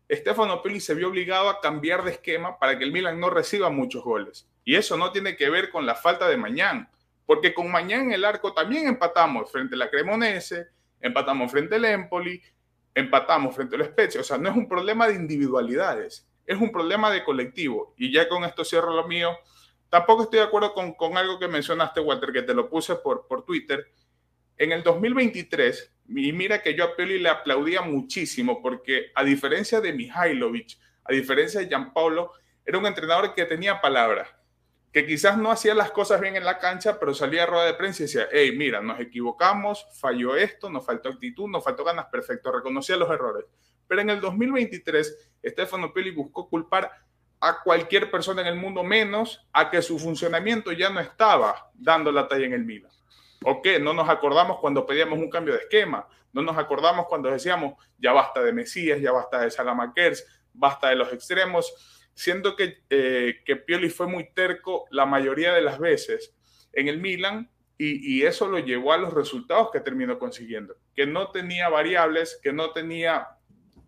[0.07, 3.71] Estefano Pili se vio obligado a cambiar de esquema para que el Milan no reciba
[3.71, 4.47] muchos goles.
[4.65, 6.91] Y eso no tiene que ver con la falta de Mañán,
[7.25, 10.69] porque con Mañán en el arco también empatamos frente a la Cremonese,
[11.01, 12.43] empatamos frente al Empoli,
[12.95, 14.21] empatamos frente al Spezia.
[14.21, 17.95] O sea, no es un problema de individualidades, es un problema de colectivo.
[17.97, 19.31] Y ya con esto cierro lo mío.
[19.89, 23.27] Tampoco estoy de acuerdo con, con algo que mencionaste, Walter, que te lo puse por,
[23.27, 23.87] por Twitter.
[24.57, 29.81] En el 2023, y mira que yo a Pioli le aplaudía muchísimo, porque a diferencia
[29.81, 32.33] de Mihailovic, a diferencia de Gianpaolo,
[32.65, 34.27] era un entrenador que tenía palabra,
[34.95, 37.75] que quizás no hacía las cosas bien en la cancha, pero salía a rueda de
[37.75, 42.07] prensa y decía, hey, mira, nos equivocamos, falló esto, nos faltó actitud, nos faltó ganas,
[42.07, 43.45] perfecto, reconocía los errores.
[43.89, 46.93] Pero en el 2023, Stefano Pioli buscó culpar
[47.41, 52.13] a cualquier persona en el mundo menos a que su funcionamiento ya no estaba dando
[52.13, 52.93] la talla en el Milan.
[53.43, 53.81] ¿O qué?
[53.81, 58.13] No nos acordamos cuando pedíamos un cambio de esquema, no nos acordamos cuando decíamos ya
[58.13, 63.57] basta de Mesías, ya basta de Salamakers, basta de los extremos siento que, eh, que
[63.57, 66.35] Pioli fue muy terco la mayoría de las veces
[66.73, 71.31] en el Milan y, eso lo llevó a los resultados que terminó consiguiendo, que no
[71.33, 73.27] tenía variables, que no tenía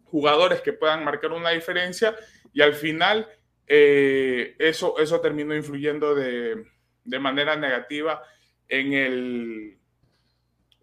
[0.04, 2.16] jugadores que puedan marcar una diferencia
[2.52, 3.28] y al final
[3.68, 6.64] eh, eso, eso terminó influyendo de,
[7.04, 8.22] de, manera negativa
[8.68, 9.78] en el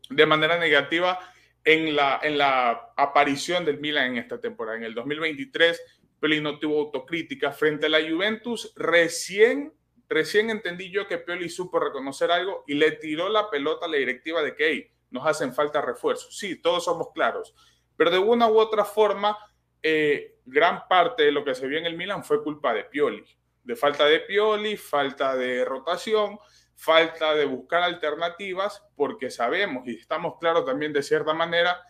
[0.09, 1.19] de manera negativa
[1.65, 4.77] en la, en la aparición del Milan en esta temporada.
[4.77, 5.81] En el 2023
[6.23, 7.51] Pioli no tuvo autocrítica.
[7.51, 9.73] Frente a la Juventus, recién,
[10.07, 13.97] recién entendí yo que Pioli supo reconocer algo y le tiró la pelota a la
[13.97, 16.37] directiva de que nos hacen falta refuerzos.
[16.37, 17.53] Sí, todos somos claros.
[17.97, 19.37] Pero de una u otra forma,
[19.81, 23.25] eh, gran parte de lo que se vio en el Milan fue culpa de Pioli.
[23.61, 26.39] De falta de Pioli, falta de rotación,
[26.73, 31.81] falta de buscar alternativas, porque sabemos y estamos claros también de cierta manera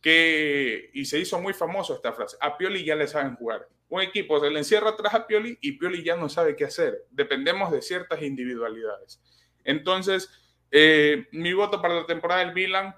[0.00, 4.00] que, y se hizo muy famoso esta frase, a Pioli ya le saben jugar un
[4.00, 7.04] equipo se le encierra atrás a Pioli y Pioli ya no sabe qué hacer.
[7.10, 9.20] Dependemos de ciertas individualidades.
[9.64, 10.30] Entonces,
[10.70, 12.94] eh, mi voto para la temporada del Milan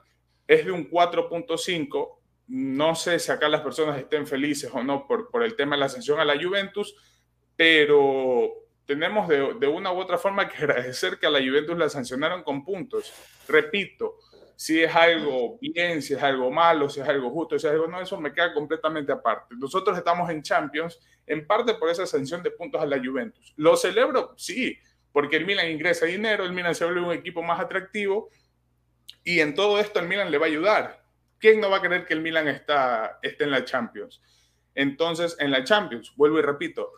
[0.46, 2.18] es de un 4.5.
[2.48, 5.80] No sé si acá las personas estén felices o no por, por el tema de
[5.80, 6.94] la sanción a la Juventus,
[7.54, 8.50] pero
[8.86, 12.42] tenemos de, de una u otra forma que agradecer que a la Juventus la sancionaron
[12.42, 13.12] con puntos.
[13.46, 14.16] Repito,
[14.60, 17.86] si es algo bien, si es algo malo, si es algo justo, si es algo
[17.86, 19.54] no, eso me queda completamente aparte.
[19.56, 23.54] Nosotros estamos en Champions en parte por esa sanción de puntos a la Juventus.
[23.54, 24.34] ¿Lo celebro?
[24.36, 24.76] Sí,
[25.12, 28.30] porque el Milan ingresa dinero, el Milan se vuelve un equipo más atractivo
[29.22, 31.04] y en todo esto el Milan le va a ayudar.
[31.38, 34.20] ¿Quién no va a querer que el Milan está, esté en la Champions?
[34.74, 36.90] Entonces, en la Champions, vuelvo y repito,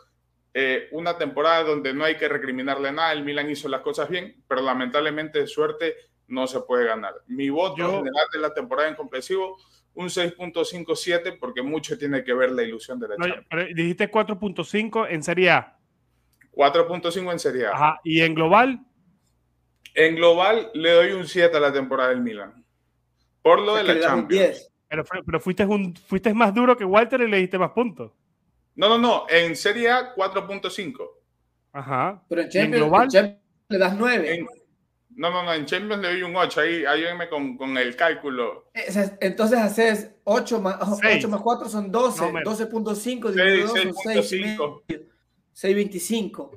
[0.55, 4.43] eh, una temporada donde no hay que recriminarle nada, el Milan hizo las cosas bien,
[4.49, 5.95] pero lamentablemente suerte
[6.31, 7.15] no se puede ganar.
[7.27, 9.59] Mi voto general de la temporada en comprensivo,
[9.95, 13.27] un 6.57 porque mucho tiene que ver la ilusión de la no,
[13.75, 15.77] Dijiste 4.5 en Serie A.
[16.53, 17.73] 4.5 en Serie A.
[17.73, 18.01] Ajá.
[18.05, 18.81] ¿Y en global?
[19.95, 22.65] En global le doy un 7 a la temporada del Milan.
[23.43, 24.71] Por lo de la Champions.
[24.89, 28.13] Pero, pero fuiste, un, fuiste más duro que Walter y le diste más puntos.
[28.75, 29.27] No, no, no.
[29.29, 31.11] En Serie A, 4.5.
[31.73, 32.23] Ajá.
[32.29, 33.09] Pero en Champions, global?
[33.69, 34.47] le das 9.
[35.17, 38.71] No, no, no, en Champions le doy un 8, ahí ayúdenme con, con el cálculo.
[39.21, 44.83] Entonces haces 8 más, 8 más 4 son 12, no, 12.5 dividido 6.25.
[45.55, 46.51] 6.25.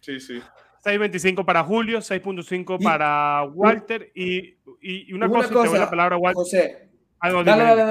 [0.00, 0.42] Sí, sí.
[0.84, 5.80] 6.25 para Julio, 6.5 para Walter y, y una, una, cosa, cosa te voy a
[5.80, 6.34] la palabra Walter.
[6.34, 6.90] José,
[7.22, 7.84] dale, dale, dale,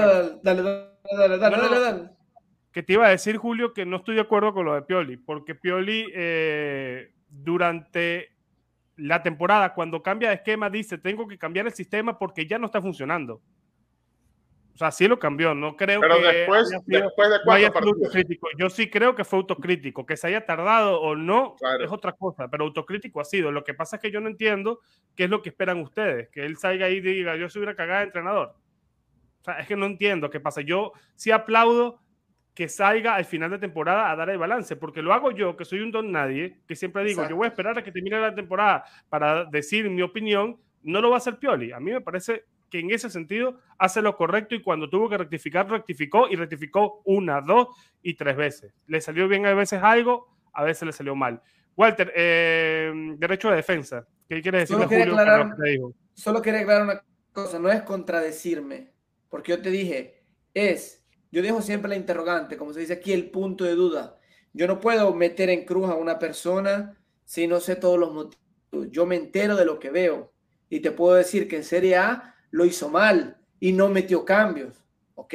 [0.43, 2.09] dale, dale, dale, no, dale, dale,
[2.71, 5.17] Que te iba a decir, Julio, que no estoy de acuerdo con lo de Pioli,
[5.17, 8.32] porque Pioli eh, durante
[8.95, 12.67] la temporada, cuando cambia de esquema, dice, tengo que cambiar el sistema porque ya no
[12.67, 13.41] está funcionando.
[14.73, 18.47] O sea, sí lo cambió, no creo Pero que después, después de cuatro autocrítico.
[18.57, 22.47] Yo sí creo que fue autocrítico, que se haya tardado o no es otra cosa,
[22.47, 23.51] pero autocrítico ha sido.
[23.51, 24.79] Lo que pasa es que yo no entiendo
[25.15, 27.75] qué es lo que esperan ustedes, que él salga ahí y diga, yo soy una
[27.75, 28.55] cagada de entrenador.
[29.41, 30.61] O sea, es que no entiendo qué pasa.
[30.61, 31.99] Yo sí aplaudo
[32.53, 35.65] que salga al final de temporada a dar el balance, porque lo hago yo, que
[35.65, 38.35] soy un don nadie, que siempre digo, yo voy a esperar a que termine la
[38.35, 41.71] temporada para decir mi opinión, no lo va a hacer Pioli.
[41.71, 45.17] A mí me parece que en ese sentido hace lo correcto y cuando tuvo que
[45.17, 47.67] rectificar, rectificó y rectificó una, dos
[48.01, 48.73] y tres veces.
[48.87, 51.41] Le salió bien a veces algo, a veces le salió mal.
[51.75, 54.07] Walter, eh, derecho de defensa.
[54.27, 55.55] ¿Qué quiere decir solo Julio aclarar,
[56.13, 58.91] Solo quería aclarar una cosa, no es contradecirme,
[59.29, 61.02] porque yo te dije, es,
[61.33, 64.19] yo dejo siempre la interrogante, como se dice aquí, el punto de duda.
[64.53, 68.37] Yo no puedo meter en cruz a una persona si no sé todos los motivos.
[68.91, 70.31] Yo me entero de lo que veo
[70.69, 74.85] y te puedo decir que en Serie A lo hizo mal y no metió cambios,
[75.15, 75.33] ¿ok?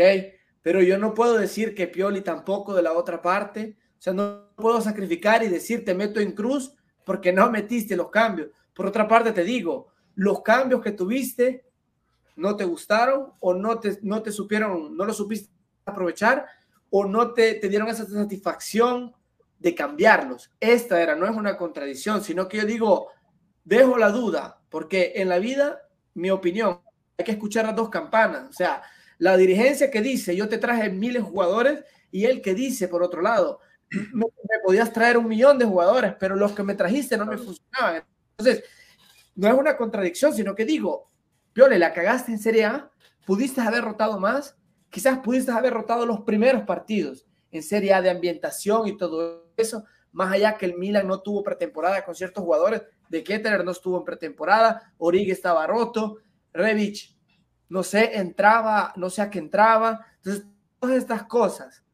[0.63, 4.53] Pero yo no puedo decir que Pioli tampoco de la otra parte, o sea, no
[4.55, 8.51] puedo sacrificar y decir te meto en cruz porque no metiste los cambios.
[8.73, 11.65] Por otra parte te digo, los cambios que tuviste
[12.37, 15.58] no te gustaron o no te, no te supieron, no lo supiste
[15.89, 16.47] aprovechar
[16.91, 19.15] o no te, te dieron esa satisfacción
[19.59, 20.51] de cambiarlos.
[20.61, 23.09] Esta era, no es una contradicción, sino que yo digo,
[23.65, 25.83] dejo la duda, porque en la vida,
[26.15, 26.81] mi opinión,
[27.19, 28.49] hay que escuchar las dos campanas.
[28.49, 28.83] O sea,
[29.19, 33.03] la dirigencia que dice, yo te traje miles de jugadores, y el que dice, por
[33.03, 34.27] otro lado, me,
[34.65, 38.05] podías traer un millón de jugadores, pero los que me trajiste no me funcionaban.
[38.37, 38.65] Entonces,
[39.35, 41.11] no es una contradicción, sino que digo,
[41.53, 42.91] Piole, la cagaste en Serie A,
[43.27, 44.57] pudiste haber rotado más,
[44.91, 49.85] quizás pudiste haber rotado los primeros partidos en Serie A de ambientación y todo eso,
[50.13, 53.99] más allá que el Milan no tuvo pretemporada con ciertos jugadores, de Ketterer no estuvo
[53.99, 56.19] en pretemporada, Origue estaba roto,
[56.53, 57.17] Revich,
[57.69, 60.07] no sé, entraba, no sé a qué entraba.
[60.17, 60.47] Entonces,
[60.79, 61.85] todas estas cosas,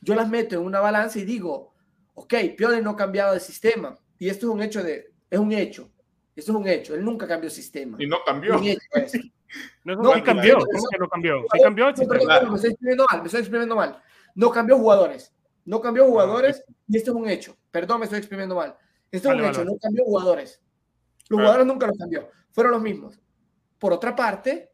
[0.00, 1.74] yo las meto en una balanza y digo,
[2.14, 3.98] ok, Pione no ha cambiado de sistema.
[4.18, 5.90] Y esto es un hecho de, es un hecho.
[6.34, 6.94] Esto es un hecho.
[6.94, 7.96] Él nunca cambió sistema.
[8.00, 8.60] Y no cambió.
[9.84, 10.58] no, no, cambió.
[10.58, 11.44] ¿Cómo que no cambió?
[11.52, 11.86] Sí cambió.
[11.86, 14.02] me estoy exprimiendo mal, me estoy exprimiendo mal.
[14.34, 15.32] No cambió jugadores.
[15.64, 17.56] No cambió jugadores y esto es un hecho.
[17.70, 18.76] Perdón, me estoy exprimiendo mal.
[19.10, 20.60] Esto es un hecho, no cambió jugadores.
[21.28, 23.20] Los jugadores nunca los cambió, fueron los mismos.
[23.78, 24.70] Por otra parte,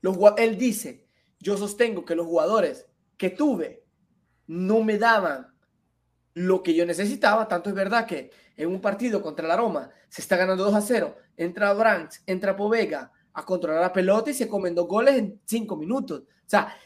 [0.00, 1.06] los, él dice,
[1.38, 3.84] yo sostengo que los jugadores que tuve
[4.46, 5.54] no me daban
[6.34, 10.20] lo que yo necesitaba, tanto es verdad que en un partido contra la Roma se
[10.20, 14.48] está ganando 2 a 0, entra Branks, entra Povega a controlar la pelota y se
[14.48, 16.20] comen dos goles en cinco minutos.
[16.20, 16.76] O sea,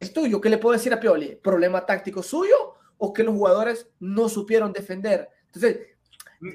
[0.00, 1.36] es tuyo, ¿qué le puedo decir a Pioli?
[1.36, 5.28] ¿Problema táctico suyo o que los jugadores no supieron defender?
[5.46, 5.78] Entonces,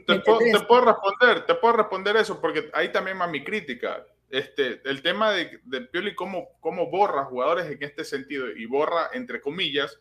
[0.07, 4.05] te puedo, responder, te puedo responder eso, porque ahí también va mi crítica.
[4.29, 9.09] Este, el tema de, de Pioli, cómo, cómo borra jugadores en este sentido, y borra
[9.13, 9.99] entre comillas,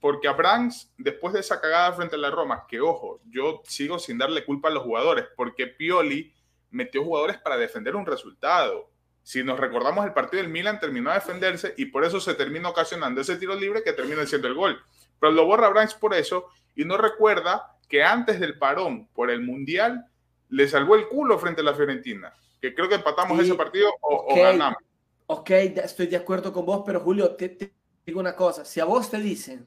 [0.00, 3.98] porque a Branks, después de esa cagada frente a la Roma, que ojo, yo sigo
[3.98, 6.32] sin darle culpa a los jugadores, porque Pioli
[6.74, 8.90] metió jugadores para defender un resultado.
[9.22, 12.68] Si nos recordamos el partido del Milan terminó a defenderse y por eso se termina
[12.68, 14.78] ocasionando ese tiro libre que termina siendo el gol.
[15.18, 19.40] Pero lo borra Branks por eso y no recuerda que antes del parón por el
[19.40, 20.04] Mundial
[20.48, 24.34] le salvó el culo frente a la Fiorentina, que creo que empatamos ese partido o,
[24.36, 24.78] ganamos.
[25.26, 27.72] Ok, estoy de acuerdo con vos, pero Julio, te,
[28.04, 29.66] digo una cosa, si a vos te dicen,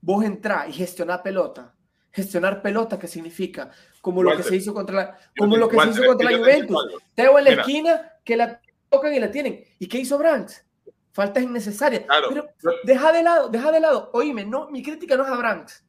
[0.00, 1.74] vos entrá y gestionar pelota,
[2.10, 3.70] gestionar pelota, ¿qué significa?
[4.10, 6.96] Como lo que se hizo contra la, como lo que se hizo contra la Juventus.
[7.14, 9.64] Teo en la esquina que la tocan y la tienen.
[9.78, 10.64] ¿Y qué hizo Branks?
[11.12, 12.04] Faltas innecesarias.
[12.28, 12.46] Pero
[12.84, 14.10] deja de lado, deja de lado.
[14.12, 15.84] Oíme, no, mi crítica no es a Branks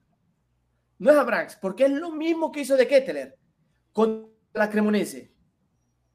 [0.99, 3.35] no es a Branks, porque es lo mismo que hizo de Kettler
[3.93, 5.33] con la Cremonese.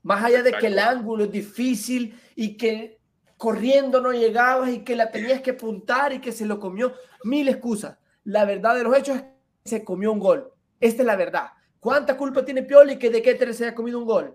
[0.03, 3.01] Más allá de que el ángulo es difícil y que
[3.39, 7.49] corriendo no llegabas y que la tenías que apuntar y que se lo comió, mil
[7.49, 7.97] excusas.
[8.25, 9.31] La verdad de los hechos es que
[9.65, 10.53] se comió un gol.
[10.79, 11.49] Esta es la verdad.
[11.85, 14.35] ¿Cuánta culpa tiene Pioli que de Kettler se haya comido un gol?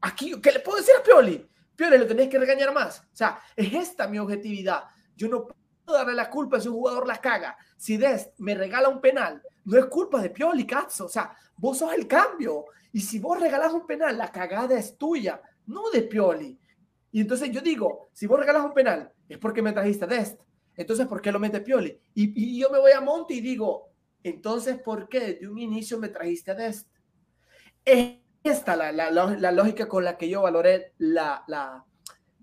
[0.00, 1.46] Aquí, ¿qué le puedo decir a Pioli?
[1.76, 3.00] Pioli, lo tenés que regañar más.
[3.00, 4.84] O sea, es esta mi objetividad.
[5.14, 7.58] Yo no puedo darle la culpa si un jugador la caga.
[7.76, 11.04] Si Dest me regala un penal, no es culpa de Pioli, Cazzo.
[11.04, 12.64] O sea, vos sos el cambio.
[12.90, 16.58] Y si vos regalás un penal, la cagada es tuya, no de Pioli.
[17.12, 20.40] Y entonces yo digo, si vos regalas un penal, es porque me trajiste a Dest.
[20.74, 22.00] Entonces, ¿por qué lo mete Pioli?
[22.14, 23.87] Y, yo me voy a Monte y digo,
[24.22, 26.88] entonces, ¿por qué desde un inicio me trajiste a Dest?
[27.84, 31.84] Es esta la, la, la, lógica con la que yo valoré la, la,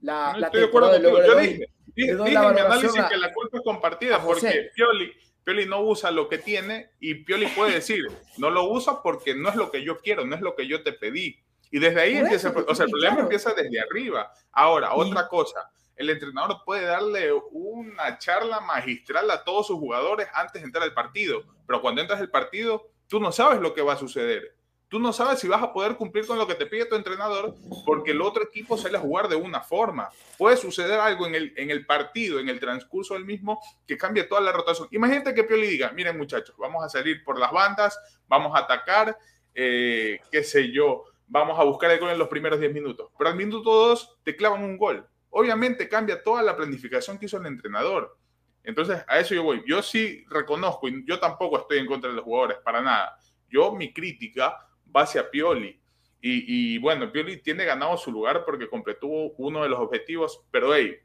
[0.02, 4.72] la, la temporada de Yo dije, dije, mi análisis que la culpa es compartida porque
[4.76, 5.14] Pioli
[5.46, 8.04] Pioli no usa lo que tiene y Pioli puede decir,
[8.38, 10.84] no lo usa porque no es lo que yo quiero, no es lo que yo
[10.84, 11.40] te pedí.
[11.72, 14.32] Y desde ahí empieza, o sea, el problema empieza desde arriba.
[14.52, 20.62] Ahora, otra cosa, el entrenador puede darle una charla magistral a todos sus jugadores antes
[20.62, 23.94] de entrar al partido, pero cuando entras al partido, tú no sabes lo que va
[23.94, 24.56] a suceder.
[24.88, 27.56] Tú no sabes si vas a poder cumplir con lo que te pide tu entrenador
[27.86, 30.10] porque el otro equipo sale a jugar de una forma.
[30.38, 34.24] Puede suceder algo en el, en el partido, en el transcurso del mismo, que cambie
[34.26, 34.88] toda la rotación.
[34.92, 39.18] Imagínate que Pioli diga, miren muchachos, vamos a salir por las bandas, vamos a atacar,
[39.56, 43.10] eh, qué sé yo, vamos a buscar el gol en los primeros 10 minutos.
[43.18, 45.08] Pero al minuto 2 te clavan un gol.
[45.38, 48.18] Obviamente cambia toda la planificación que hizo el entrenador.
[48.64, 49.62] Entonces, a eso yo voy.
[49.68, 53.18] Yo sí reconozco, y yo tampoco estoy en contra de los jugadores, para nada.
[53.50, 54.58] Yo, mi crítica
[54.96, 55.78] va hacia Pioli.
[56.22, 61.00] Y, bueno, Pioli tiene ganado su lugar porque completó uno de los objetivos, pero hey,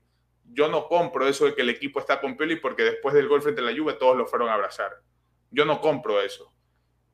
[0.45, 3.43] yo no compro eso de que el equipo está con Pioli porque después del gol
[3.43, 4.93] frente a la Juve todos lo fueron a abrazar.
[5.51, 6.55] Yo no compro eso.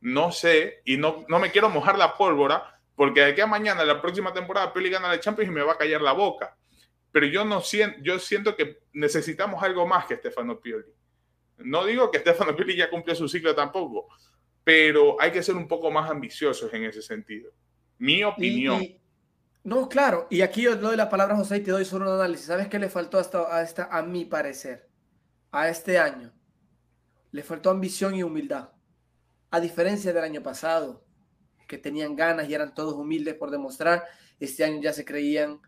[0.02, 3.86] No sé, y no, no me quiero mojar la pólvora, porque de aquí a mañana,
[3.86, 6.54] la próxima temporada, Pioli gana la Champions y me va a callar la boca.
[7.16, 10.92] Pero yo no siento, yo siento que necesitamos algo más que Stefano Pioli.
[11.56, 14.08] No digo que Stefano Pioli ya cumplió su ciclo tampoco,
[14.62, 17.50] pero hay que ser un poco más ambiciosos en ese sentido.
[17.96, 18.86] Mi opinión.
[19.64, 22.20] no, claro, y aquí yo doy la palabra a José y te doy solo un
[22.20, 22.48] análisis.
[22.48, 24.86] ¿Sabes qué le faltó hasta, a, esta, a mi parecer?
[25.52, 26.34] A este año.
[27.30, 28.72] Le faltó ambición y humildad.
[29.50, 31.02] A diferencia del año pasado,
[31.66, 34.04] que tenían ganas y eran todos humildes por demostrar,
[34.38, 35.62] este año ya se creían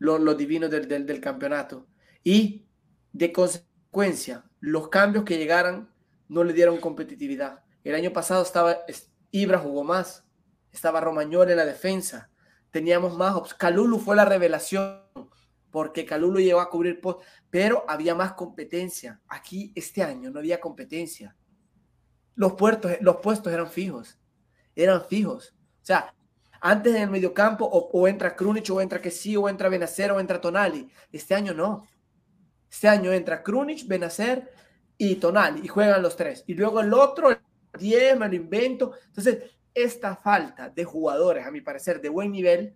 [0.00, 1.86] los lo divinos del, del, del campeonato.
[2.24, 2.66] Y
[3.12, 5.88] de consecuencia, los cambios que llegaran
[6.28, 7.62] no le dieron competitividad.
[7.84, 8.78] El año pasado estaba
[9.30, 10.24] Ibra jugó más,
[10.72, 12.30] estaba Romagnol en la defensa,
[12.70, 13.54] teníamos más.
[13.54, 15.02] Calulu fue la revelación,
[15.70, 19.20] porque Calulu llegó a cubrir post, pero había más competencia.
[19.28, 21.36] Aquí este año no había competencia.
[22.34, 24.18] Los, puertos, los puestos eran fijos,
[24.74, 25.54] eran fijos.
[25.82, 26.14] O sea,
[26.60, 30.20] antes en el mediocampo o, o entra Krunic o entra Kessi o entra Benacer o
[30.20, 30.88] entra Tonali.
[31.10, 31.86] Este año no.
[32.70, 34.52] Este año entra Krunic, Benacer
[34.96, 36.44] y Tonali y juegan los tres.
[36.46, 37.36] Y luego el otro,
[37.78, 38.92] 10, me lo invento.
[39.06, 39.44] Entonces,
[39.74, 42.74] esta falta de jugadores, a mi parecer, de buen nivel,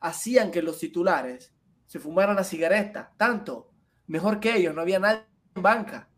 [0.00, 1.54] hacían que los titulares
[1.86, 3.70] se fumaran la cigareta, tanto,
[4.06, 6.08] mejor que ellos, no había nadie en banca.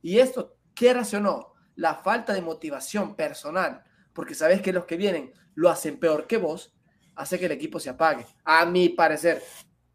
[0.00, 3.82] Y esto, quieras o la falta de motivación personal,
[4.18, 6.74] porque sabes que los que vienen lo hacen peor que vos,
[7.14, 8.26] hace que el equipo se apague.
[8.44, 9.40] A mi parecer.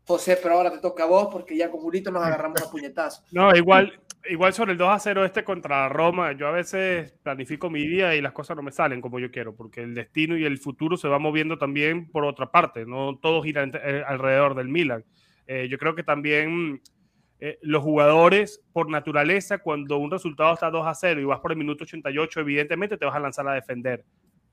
[0.06, 3.26] José, pero ahora te toca a vos porque ya con Julito nos agarramos a puñetazos.
[3.34, 4.00] No, igual,
[4.30, 8.16] igual sobre el 2 a 0 este contra Roma, yo a veces planifico mi día
[8.16, 10.96] y las cosas no me salen como yo quiero, porque el destino y el futuro
[10.96, 15.04] se va moviendo también por otra parte, no todo gira eh, alrededor del Milan.
[15.48, 16.82] Eh, yo creo que también
[17.46, 21.52] eh, los jugadores, por naturaleza, cuando un resultado está 2 a 0 y vas por
[21.52, 24.06] el minuto 88, evidentemente te vas a lanzar a defender.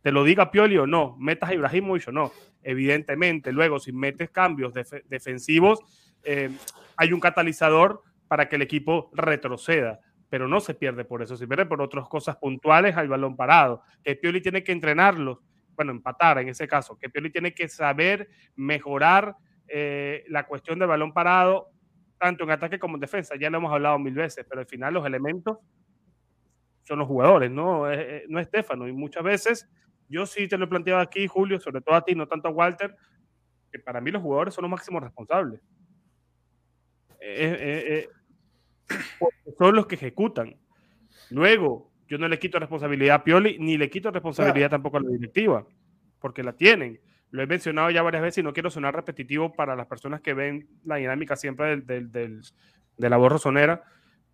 [0.03, 2.32] Te lo diga Pioli o no, metas a Ibrahimovic o no,
[2.64, 3.53] evidentemente.
[3.53, 4.74] Luego, si metes cambios
[5.09, 5.78] defensivos,
[6.97, 11.47] hay un catalizador para que el equipo retroceda, pero no se pierde por eso, se
[11.47, 13.82] pierde por otras cosas puntuales al balón parado.
[14.03, 15.43] Que Pioli tiene que entrenarlo,
[15.76, 19.36] bueno, empatar en ese caso, que Pioli tiene que saber mejorar
[19.68, 21.70] eh, la cuestión del balón parado,
[22.20, 23.34] tanto en ataque como en defensa.
[23.36, 25.58] Ya lo hemos hablado mil veces, pero al final los elementos
[26.82, 28.86] son los jugadores, no, es, no es Estefano.
[28.86, 29.68] Y muchas veces,
[30.08, 32.50] yo sí te lo he planteado aquí, Julio, sobre todo a ti, no tanto a
[32.50, 32.94] Walter,
[33.72, 35.60] que para mí los jugadores son los máximos responsables.
[37.20, 38.08] Eh,
[38.90, 38.96] eh,
[39.58, 40.56] son los que ejecutan.
[41.30, 45.10] Luego, yo no le quito responsabilidad a Pioli, ni le quito responsabilidad tampoco a la
[45.10, 45.66] directiva,
[46.18, 47.00] porque la tienen.
[47.30, 50.34] Lo he mencionado ya varias veces y no quiero sonar repetitivo para las personas que
[50.34, 52.42] ven la dinámica siempre del, del,
[52.96, 53.84] de la voz rosonera,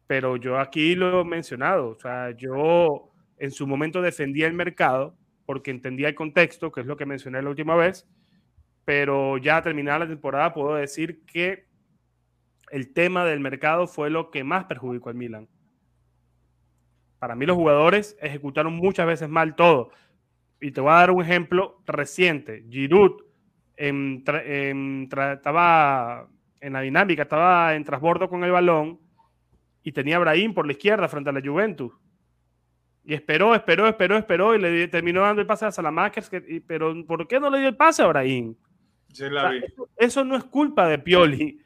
[0.06, 1.90] pero yo aquí lo he mencionado.
[1.90, 6.86] O sea, yo en su momento defendía el mercado porque entendía el contexto, que es
[6.86, 8.08] lo que mencioné la última vez,
[8.84, 11.66] pero ya terminada la temporada puedo decir que
[12.70, 15.48] el tema del mercado fue lo que más perjudicó al Milan.
[17.18, 19.90] Para mí los jugadores ejecutaron muchas veces mal todo.
[20.66, 22.64] Y te voy a dar un ejemplo reciente.
[22.68, 23.22] Giroud
[25.32, 26.28] estaba
[26.60, 28.98] en la dinámica, estaba en trasbordo con el balón
[29.84, 31.92] y tenía a Brahim por la izquierda frente a la Juventus.
[33.04, 36.32] Y esperó, esperó, esperó, esperó y le terminó dando el pase a Salamakers.
[36.66, 38.56] pero ¿por qué no le dio el pase a Brahim?
[39.08, 41.60] eso, eso, no es culpa de Pioli.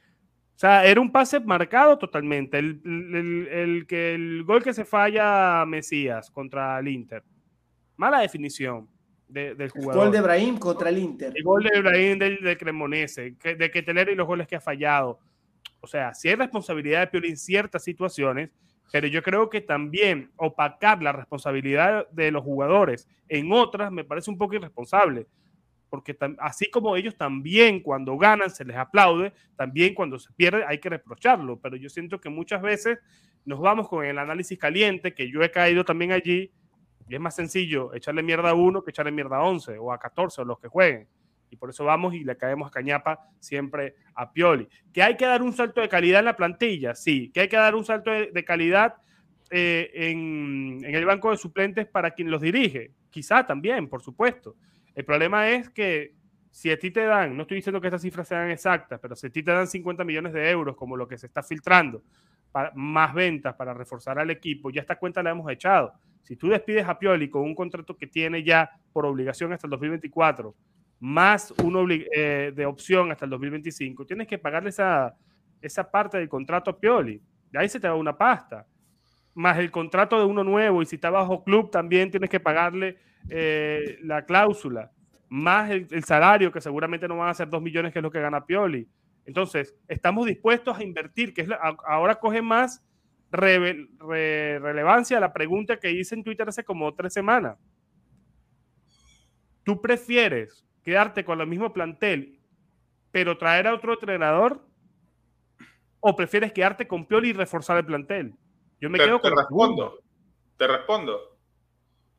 [0.57, 2.59] O sea, era un pase marcado totalmente.
[2.59, 7.25] El, el, el, que, el gol que se falla Mesías contra el Inter.
[8.01, 8.89] Mala definición
[9.29, 9.95] de, del jugador.
[9.95, 11.33] El gol de Brahim contra el Inter.
[11.37, 14.57] El gol de Brahim del, del Cremonese, que, de que tener y los goles que
[14.57, 15.19] ha fallado.
[15.81, 18.49] O sea, sí hay responsabilidad de Pioli en ciertas situaciones,
[18.91, 24.31] pero yo creo que también opacar la responsabilidad de los jugadores en otras me parece
[24.31, 25.27] un poco irresponsable
[25.91, 30.79] porque así como ellos también cuando ganan se les aplaude, también cuando se pierde hay
[30.79, 32.99] que reprocharlo, pero yo siento que muchas veces
[33.45, 36.53] nos vamos con el análisis caliente, que yo he caído también allí,
[37.11, 39.99] y es más sencillo echarle mierda a uno que echarle mierda a 11 o a
[39.99, 41.09] 14 o los que jueguen.
[41.51, 44.69] Y por eso vamos y le caemos a Cañapa siempre a Pioli.
[44.93, 46.95] ¿Que hay que dar un salto de calidad en la plantilla?
[46.95, 47.33] Sí.
[47.35, 48.95] ¿Que hay que dar un salto de, calidad
[49.51, 52.93] eh, en, en el banco de suplentes para quien los dirige?
[53.11, 54.55] Quizá también, por supuesto
[54.95, 56.15] El problema es que
[56.53, 59.27] si a ti te dan, no estoy diciendo que estas cifras sean exactas, pero si
[59.27, 62.05] a ti te dan 50 millones de euros, como lo que se está filtrando,
[62.53, 65.93] para, más ventas para reforzar al equipo, ya esta cuenta la hemos echado.
[66.31, 69.73] Si tú despides a Pioli con un contrato que tiene ya por obligación hasta el
[69.73, 70.55] 2024,
[71.01, 75.13] más uno eh, de opción hasta el 2025, tienes que pagarle esa,
[75.61, 77.21] esa parte del contrato a Pioli.
[77.51, 78.65] De ahí se te da una pasta.
[79.35, 82.99] Más el contrato de uno nuevo, y si está bajo club, también tienes que pagarle
[83.29, 84.93] eh, la cláusula
[85.29, 88.21] más el, salario, que seguramente no van a ser 2 millones, que es lo que
[88.21, 88.87] gana Pioli.
[89.27, 91.49] Entonces, estamos dispuestos a invertir, que es
[91.85, 92.85] ahora coge más
[93.31, 97.59] relevancia la pregunta que hice en Twitter hace como tres semanas.
[99.63, 102.41] ¿Tú prefieres quedarte con el mismo plantel,
[103.11, 104.67] pero traer a otro entrenador?
[106.01, 108.35] ¿O prefieres quedarte con Pioli y reforzar el plantel?
[108.81, 109.31] Yo me quedo con.
[109.31, 110.03] Te respondo.
[110.57, 111.39] Te respondo.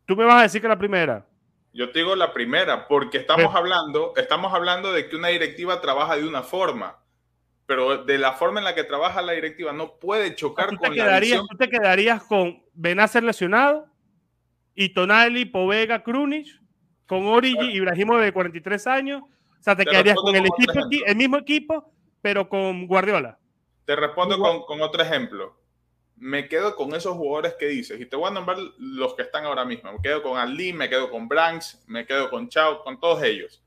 [0.05, 1.27] Tú me vas a decir que la primera.
[1.73, 6.17] Yo te digo la primera, porque estamos hablando, estamos hablando de que una directiva trabaja
[6.17, 7.00] de una forma,
[7.65, 10.95] pero de la forma en la que trabaja la directiva no puede chocar ¿Tú con
[10.95, 11.47] la visión.
[11.47, 13.87] ¿Tú te quedarías con Benacer lesionado
[14.75, 16.47] y Tonali, Povega, Krunic,
[17.05, 19.21] con Origi, Ibrahimo de 43 años?
[19.23, 20.73] O sea, te, quedarías con el, equipo,
[21.05, 23.37] el mismo equipo, pero con Guardiola.
[23.85, 25.61] Te respondo con, con otro ejemplo
[26.21, 27.99] me quedo con esos jugadores que dices.
[27.99, 29.91] Y te voy a nombrar los que están ahora mismo.
[29.91, 33.63] Me quedo con Ali, me quedo con Branks, me quedo con Chao, con todos ellos.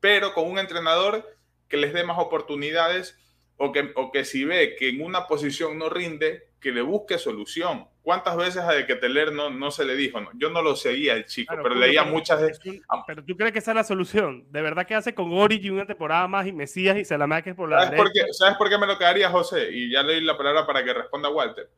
[0.00, 1.24] Pero con un entrenador
[1.70, 3.16] que les dé más oportunidades
[3.56, 7.18] o que, o que si ve que en una posición no rinde, que le busque
[7.18, 7.88] solución.
[8.02, 10.20] ¿Cuántas veces a De Keteler no, no se le dijo?
[10.20, 12.82] No, yo no lo seguía el chico, pero leía muchas veces.
[12.88, 13.04] Ah.
[13.06, 14.46] Pero tú crees que esa es la solución.
[14.50, 17.84] ¿De verdad que hace con Origi una temporada más y Mesías y es por la
[17.84, 19.70] ¿Sabes por, qué, ¿Sabes por qué me lo quedaría, José?
[19.70, 21.70] Y ya le doy la palabra para que responda Walter.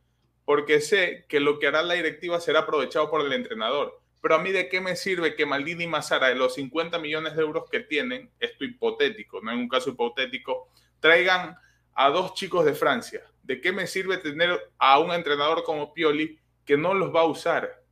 [0.45, 4.01] Porque sé que lo que hará la directiva será aprovechado por el entrenador.
[4.23, 7.35] Pero a mí de qué me sirve que Maldini y Mazara, de los 50 millones
[7.35, 10.69] de euros que tienen, esto hipotético, no en un caso hipotético,
[10.99, 11.55] traigan
[11.93, 16.39] a dos chicos de Francia ¿de qué me sirve tener a un entrenador como Pioli
[16.65, 17.83] que no los va a usar?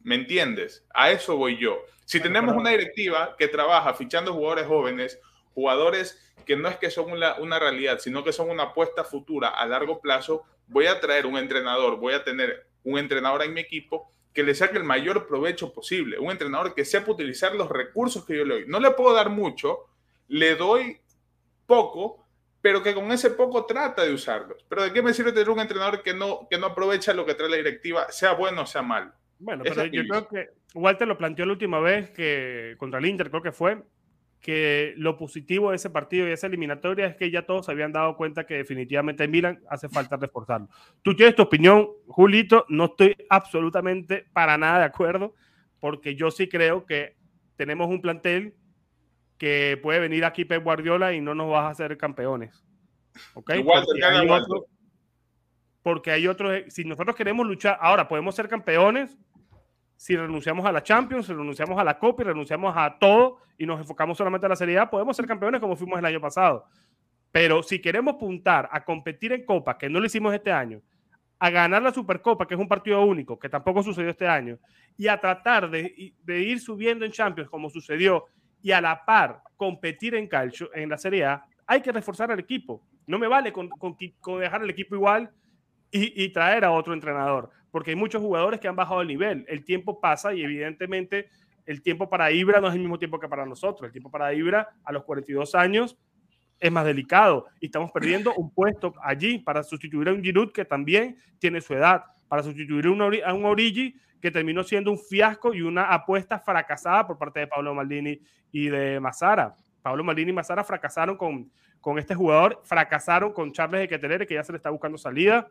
[0.00, 0.86] ¿Me entiendes?
[0.94, 1.84] A eso voy yo.
[2.04, 5.20] Si tenemos una directiva que trabaja fichando jugadores jóvenes,
[5.54, 9.48] jugadores que no es que son una, una, realidad, sino que son una apuesta futura
[9.48, 13.60] a largo plazo, voy a traer un entrenador, voy a tener un entrenador en mi
[13.60, 18.26] equipo que le saque el mayor provecho posible, un entrenador que sepa utilizar los recursos
[18.26, 18.64] que yo le doy.
[18.68, 19.86] No le puedo dar mucho,
[20.28, 20.98] le doy
[21.64, 22.22] poco,
[22.60, 24.62] pero que con ese poco trata de usarlos.
[24.68, 27.34] Pero ¿de qué me sirve tener un entrenador que no, que no aprovecha lo que
[27.34, 29.10] trae la directiva, sea bueno o sea malo?
[29.38, 33.30] Bueno, pero yo creo que Walter lo planteó la última vez que contra el Inter,
[33.30, 33.82] creo que fue,
[34.40, 37.92] que lo positivo de ese partido y esa eliminatoria es que ya todos se habían
[37.92, 40.68] dado cuenta que definitivamente en Milan hace falta reforzarlo.
[41.02, 45.34] Tú tienes tu opinión, Julito, no estoy absolutamente para nada de acuerdo,
[45.80, 47.16] porque yo sí creo que
[47.56, 48.54] tenemos un plantel
[49.38, 52.64] que puede venir aquí Pep Guardiola y no nos vas a hacer campeones.
[53.34, 53.52] ¿Ok?
[53.64, 54.66] porque, hay otro,
[55.82, 56.62] porque hay otros.
[56.68, 59.16] Si nosotros queremos luchar, ahora podemos ser campeones
[59.96, 63.66] si renunciamos a la Champions, si renunciamos a la Copa y renunciamos a todo y
[63.66, 66.66] nos enfocamos solamente a la Serie A, podemos ser campeones como fuimos el año pasado.
[67.32, 70.80] Pero si queremos apuntar a competir en Copa, que no lo hicimos este año,
[71.38, 74.58] a ganar la Supercopa, que es un partido único, que tampoco sucedió este año,
[74.96, 78.24] y a tratar de, de ir subiendo en Champions, como sucedió
[78.62, 82.38] y a la par competir en calcio, en la Serie A, hay que reforzar al
[82.38, 82.82] equipo.
[83.06, 83.70] No me vale con,
[84.40, 85.30] dejar el equipo igual
[85.90, 89.44] y, traer a otro entrenador, porque hay muchos jugadores que han bajado el nivel.
[89.48, 91.28] El tiempo pasa y evidentemente
[91.66, 93.86] el tiempo para Ibra no es el mismo tiempo que para nosotros.
[93.86, 95.98] El tiempo para Ibra a los 42 años
[96.58, 100.64] es más delicado y estamos perdiendo un puesto allí para sustituir a un Giroud que
[100.64, 105.60] también tiene su edad, para sustituir a un Origi que terminó siendo un fiasco y
[105.60, 108.18] una apuesta fracasada por parte de Pablo Maldini
[108.52, 109.54] y de Mazara.
[109.82, 111.52] Pablo Maldini y Mazara fracasaron con,
[111.82, 115.50] con este jugador, fracasaron con Charles de Ketelere, que ya se le está buscando salida,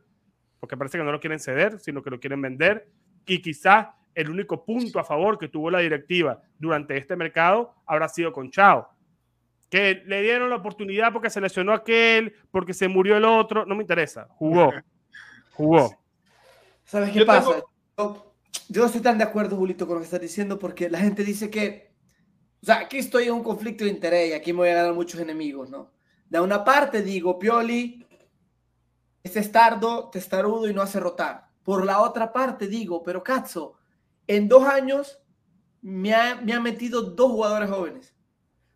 [0.59, 2.87] porque parece que no lo quieren ceder, sino que lo quieren vender.
[3.25, 8.07] Y quizás el único punto a favor que tuvo la directiva durante este mercado habrá
[8.07, 8.87] sido con Chao.
[9.69, 13.75] Que le dieron la oportunidad porque se lesionó aquel, porque se murió el otro, no
[13.75, 14.27] me interesa.
[14.29, 14.71] Jugó.
[15.53, 15.97] Jugó.
[16.85, 17.63] ¿Sabes qué pasa?
[18.67, 21.23] yo no estoy tan de acuerdo, Julito, con lo que estás diciendo, porque la gente
[21.23, 21.91] dice que,
[22.61, 24.93] o sea, aquí estoy en un conflicto de interés y aquí me voy a ganar
[24.93, 25.91] muchos enemigos, ¿no?
[26.29, 28.05] De una parte digo, Pioli
[29.25, 31.47] es estardo, testarudo y no hace rotar.
[31.63, 33.75] Por la otra parte digo, pero Cazzo,
[34.27, 35.19] en dos años
[35.81, 38.15] me ha, me ha metido dos jugadores jóvenes.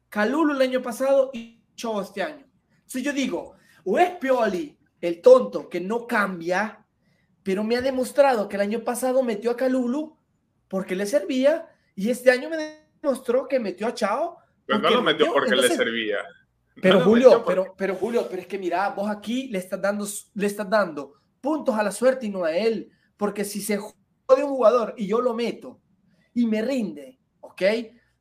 [0.09, 2.47] Calulu el año pasado y Cho este año.
[2.77, 6.83] Entonces yo digo, o es Pioli el tonto que no cambia,
[7.43, 10.17] pero me ha demostrado que el año pasado metió a Calulu
[10.67, 14.39] porque le servía y este año me mostró que metió a Chao.
[14.65, 16.17] Pero no lo metió porque le servía.
[16.81, 20.47] Pero Julio, pero, pero Julio, pero es que mira, vos aquí le estás dando, le
[20.47, 22.91] estás dando puntos a la suerte y no a él.
[23.17, 25.81] Porque si se jode un jugador y yo lo meto
[26.33, 27.61] y me rinde, ¿ok?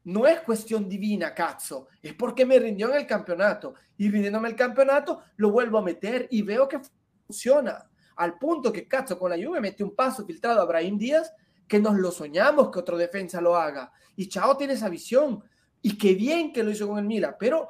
[0.05, 1.89] No es cuestión divina, cazzo.
[2.03, 3.75] Es porque me rindió en el campeonato.
[3.97, 6.81] Y rindiéndome el campeonato, lo vuelvo a meter y veo que
[7.27, 7.85] funciona.
[8.17, 11.33] Al punto que Cazzo con la Juve mete un paso filtrado a Brahim Díaz
[11.69, 13.93] que nos lo soñamos que otro defensa lo haga.
[14.17, 15.45] Y Chao tiene esa visión.
[15.83, 17.37] Y qué bien que lo hizo con el Mila.
[17.39, 17.69] Pero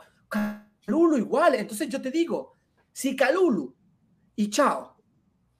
[0.88, 1.54] Calulu igual.
[1.54, 2.56] Entonces yo te digo,
[2.92, 3.74] si Calulu
[4.34, 4.96] y Chao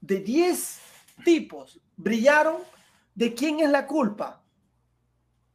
[0.01, 0.81] de 10
[1.23, 2.57] tipos brillaron,
[3.15, 4.43] ¿de quién es la culpa?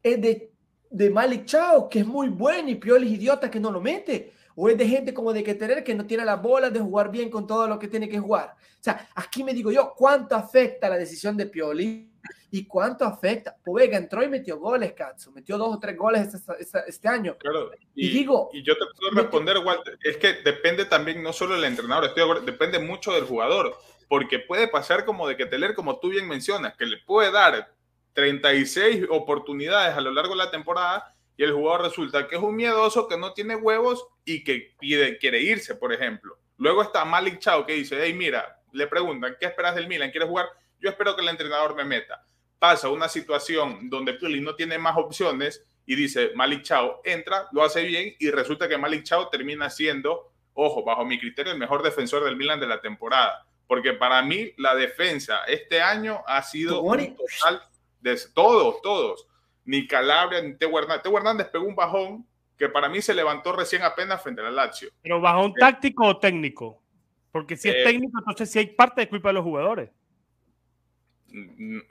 [0.04, 0.54] ¿Es de,
[0.92, 4.34] de Malik Chao, que es muy bueno y Pioli es idiota que no lo mete?
[4.56, 7.10] ¿O es de gente como de que tener que no tiene la bola de jugar
[7.10, 8.56] bien con todo lo que tiene que jugar?
[8.56, 12.13] O sea, aquí me digo yo, ¿cuánto afecta la decisión de Pioli?
[12.56, 13.58] ¿Y cuánto afecta?
[13.64, 15.32] Povega entró y metió goles, Katsu.
[15.32, 17.36] Metió dos o tres goles este, este, año.
[17.40, 17.72] Claro.
[17.96, 18.52] Y, digo.
[18.54, 19.98] Y yo te puedo responder, Walter.
[20.04, 23.76] Es que depende también no solo del entrenador, estoy depende mucho del jugador.
[24.08, 27.74] Porque puede pasar como de que Teler, como tú bien mencionas, que le puede dar
[28.14, 32.56] 36 oportunidades a lo largo de la temporada y el jugador resulta que es un
[32.56, 36.38] miedoso que no tiene huevos y que pide, quiere irse, por ejemplo.
[36.58, 40.12] Luego está Malik Chao que dice, hey, mira, le preguntan, ¿qué esperas del Milan?
[40.12, 40.46] ¿Quieres jugar?
[40.80, 42.24] Yo espero que el entrenador me meta
[42.64, 47.62] pasa una situación donde Pioli no tiene más opciones y dice Malik Chao entra, lo
[47.62, 51.84] hace bien y resulta que Malik Chao termina siendo, ojo, bajo mi criterio, el mejor
[51.84, 53.46] defensor del Milan de la temporada.
[53.68, 57.64] Porque para mí la defensa este año ha sido un total
[58.00, 59.28] de todos, todos.
[59.66, 61.04] Ni Calabria, ni Teo Hernández.
[61.04, 62.26] Teo Hernández pegó un bajón
[62.58, 64.88] que para mí se levantó recién apenas frente al Lazio.
[65.02, 66.82] ¿Pero bajón eh, táctico o técnico?
[67.30, 69.90] Porque si es eh, técnico, entonces sí hay parte de culpa de los jugadores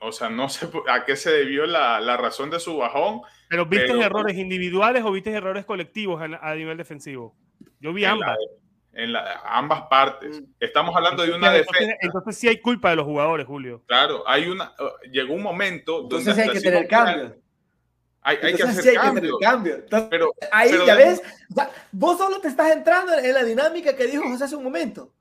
[0.01, 3.23] o sea, no sé a qué se debió la, la razón de su bajón.
[3.49, 7.35] Pero ¿viste errores individuales o viste errores colectivos a, nivel defensivo?
[7.81, 8.39] Yo vi ambas.
[8.93, 9.15] en
[9.45, 10.41] ambas partes.
[10.41, 10.45] Mm.
[10.61, 11.95] Estamos hablando de una defensa.
[12.01, 13.83] Entonces sí hay culpa de los jugadores, Julio.
[13.87, 17.37] Claro, hay una, uh, llegó un momento entonces hay que tener cambio.
[18.25, 19.37] Hay, hay, que hacer cambio.
[19.41, 19.85] cambio.
[20.09, 21.21] pero, ahí ya ves,
[21.91, 25.13] vos solo te estás entrando en la dinámica que dijo José hace un momento.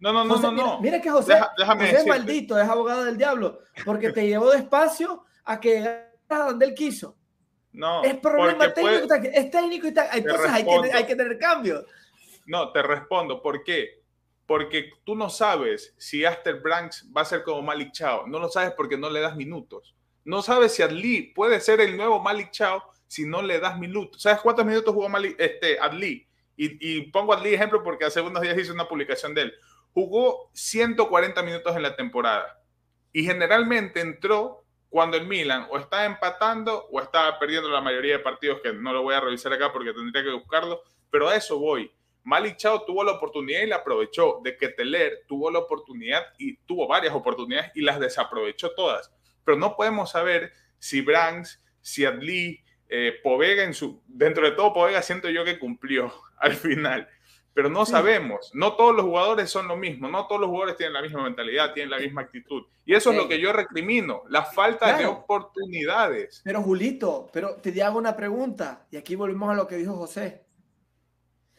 [0.00, 0.80] No, no, no, no, no.
[0.80, 5.86] Mira, que José, es maldito, es abogado del diablo, porque te llevó despacio a que
[6.28, 7.16] a donde él quiso.
[7.72, 10.08] No, es problema técnico, es técnico y tal.
[10.12, 11.84] Entonces hay que, hay que tener cambio.
[12.46, 13.42] No, te respondo.
[13.42, 14.00] ¿Por qué?
[14.46, 18.26] Porque tú no sabes si Aster Branks va a ser como Malik Chao.
[18.26, 19.94] No lo sabes porque no le das minutos.
[20.24, 24.22] No sabes si Adli puede ser el nuevo Malik Chao si no le das minutos.
[24.22, 26.26] ¿Sabes cuántos minutos jugó Malik, este, Adli?
[26.56, 29.54] Y, y pongo Adli ejemplo porque hace unos días hice una publicación de él
[29.92, 32.60] jugó 140 minutos en la temporada
[33.12, 38.24] y generalmente entró cuando el Milan o estaba empatando o estaba perdiendo la mayoría de
[38.24, 41.58] partidos, que no lo voy a revisar acá porque tendría que buscarlo, pero a eso
[41.58, 41.90] voy.
[42.22, 46.56] Malik Chao tuvo la oportunidad y la aprovechó, de que Teler tuvo la oportunidad y
[46.58, 49.10] tuvo varias oportunidades y las desaprovechó todas.
[49.44, 55.00] Pero no podemos saber si Branks, si Adli, eh, Povega, su, dentro de todo Povega
[55.02, 57.08] siento yo que cumplió al final
[57.54, 58.50] pero no sabemos.
[58.54, 61.72] No todos los jugadores son lo mismo, no todos los jugadores tienen la misma mentalidad,
[61.72, 62.64] tienen la misma actitud.
[62.84, 66.40] Y eso es lo que yo recrimino, la falta de oportunidades.
[66.44, 70.46] Pero Julito, pero te hago una pregunta, y aquí volvemos a lo que dijo José.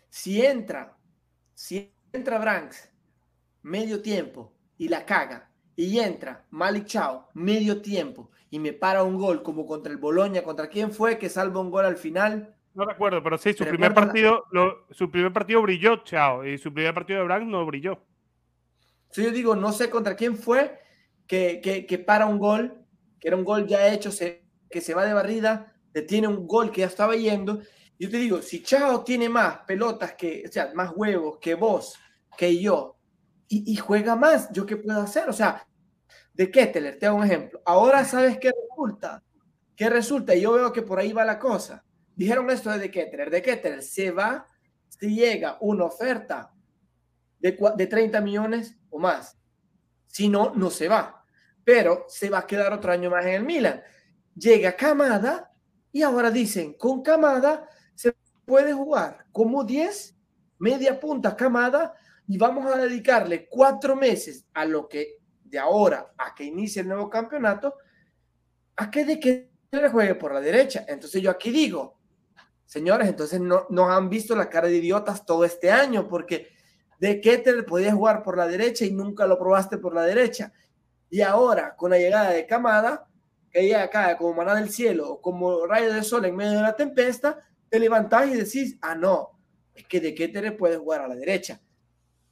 [0.10, 0.98] Si entra,
[1.54, 2.90] si entra Branks
[3.62, 9.18] medio tiempo y la caga, y entra Malik Chao medio tiempo y me para un
[9.18, 12.56] gol como contra el Boloña, ¿contra quién fue que salva un gol al final?
[12.74, 14.46] No recuerdo, pero sí, su primer partido,
[14.92, 18.00] su primer partido brilló, chao, y su primer partido de Branks no brilló.
[19.10, 20.80] Sí, yo digo, no sé contra quién fue
[21.28, 22.86] que, que, para un gol,
[23.20, 26.72] que era un gol ya hecho, se, que se va de barrida, detiene un gol
[26.72, 27.60] que ya estaba yendo.
[28.00, 32.00] Yo te digo, si Chao tiene más pelotas que, o sea, más huevos que vos,
[32.38, 32.98] que yo,
[33.50, 35.28] y, y juega más, ¿yo qué puedo hacer?
[35.28, 35.68] O sea,
[36.34, 37.62] de Kettler, te hago un ejemplo.
[37.66, 39.22] Ahora sabes qué resulta.
[39.76, 40.34] ¿Qué resulta?
[40.34, 41.84] Y yo veo que por ahí va la cosa
[42.16, 43.30] Dijeron esto de Kettler.
[43.30, 44.46] De Kettler se va
[44.88, 46.54] si llega una oferta
[47.40, 49.38] de, de 30 millones o más.
[50.08, 51.26] Si no, no se va.
[51.64, 53.82] Pero se va a quedar otro año más en el Milan.
[54.36, 55.52] Llega Camada
[55.92, 60.16] y ahora dicen, con Camada se puede jugar como 10,
[60.60, 61.94] media punta Camada
[62.28, 66.88] y vamos a dedicarle cuatro meses a lo que de ahora a que inicie el
[66.88, 67.76] nuevo campeonato,
[68.78, 69.52] a que de que
[69.92, 70.86] juegue por la derecha.
[70.88, 72.00] Entonces yo aquí digo,
[72.72, 76.48] Señores, entonces no nos han visto la cara de idiotas todo este año, porque
[77.00, 80.54] de Keter podías jugar por la derecha y nunca lo probaste por la derecha.
[81.10, 83.10] Y ahora, con la llegada de Camada,
[83.52, 86.62] que ella cae como maná del cielo o como rayo de sol en medio de
[86.62, 87.36] la tempestad,
[87.68, 89.38] te levantás y decís, ah, no,
[89.76, 91.60] es que de qué te puedes jugar a la derecha.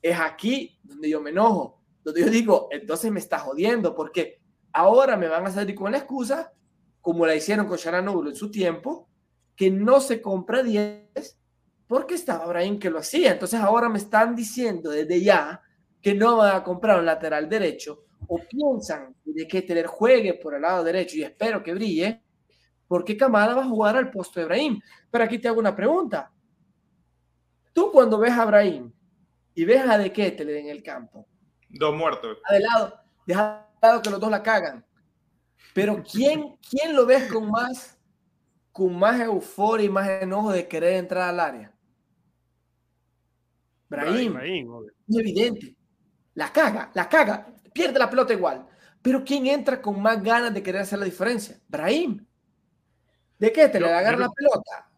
[0.02, 4.40] Es aquí donde yo me enojo, donde yo digo, entonces me está jodiendo, porque
[4.72, 6.54] ahora me van a salir con la excusa,
[7.02, 9.09] como la hicieron con Sharanoglu en su tiempo,
[9.60, 11.38] que no se compra 10
[11.86, 13.34] porque estaba Brahim que lo hacía.
[13.34, 15.62] Entonces ahora me están diciendo desde ya
[16.02, 20.56] que no van a comprar un lateral derecho o piensan de que tener juegue por
[20.56, 22.24] el lado derecho y espero que brille,
[22.88, 24.80] porque Camada va a jugar al puesto de Brahim.
[25.12, 26.32] Pero aquí te hago una pregunta.
[27.74, 28.90] Tú cuando ves a Brahim
[29.54, 31.28] y ves a De Ketele en el campo.
[31.68, 32.38] Dos muertos.
[32.50, 32.94] De lado,
[33.26, 34.86] deja de lado que los dos la cagan.
[35.74, 37.99] Pero ¿quién, quién lo ves con más,
[38.72, 41.74] con más euforia y más enojo de querer entrar al área?
[43.90, 44.38] Brahim.
[45.08, 45.76] es evidente.
[46.36, 47.48] La caga, la caga.
[47.74, 48.68] Pierde la pelota igual.
[49.02, 51.60] Pero ¿quién entra con más ganas de querer hacer la diferencia?
[51.68, 52.26] Brahim.
[53.38, 53.68] ¿De qué?
[53.70, 54.92] Te le agarra la pelota.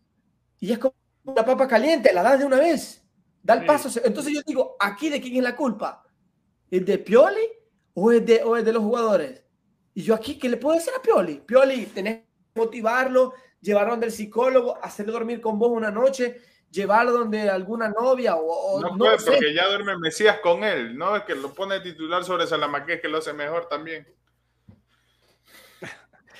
[0.59, 3.03] Y es como una papa caliente, la das de una vez.
[3.43, 3.89] Da el paso.
[4.03, 6.03] Entonces yo digo, ¿aquí de quién es la culpa?
[6.69, 7.47] ¿Es de Pioli
[7.93, 9.43] o es de, o es de los jugadores?
[9.93, 11.41] Y yo aquí, ¿qué le puedo decir a Pioli?
[11.41, 12.21] Pioli, tenés
[12.53, 18.35] que motivarlo, llevarlo del psicólogo, hacerlo dormir con vos una noche, llevarlo donde alguna novia
[18.35, 18.81] o...
[18.81, 21.15] no, puede, porque ya duerme Mesías con él, ¿no?
[21.15, 24.07] Es que lo pone titular sobre Salamaqués, que lo hace mejor también.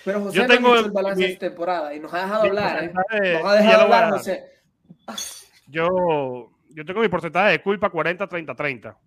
[0.04, 2.94] Pero José yo tengo el balance de temporada y nos ha dejado hablar, ¿eh?
[3.34, 4.46] Nos ha dejado hablar, José.
[5.68, 8.98] Yo, yo tengo mi porcentaje de culpa 40-30-30.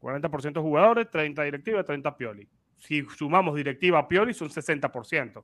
[0.00, 2.48] 40% jugadores, 30 directiva, 30 Pioli.
[2.76, 5.42] Si sumamos directiva a Pioli son 60%.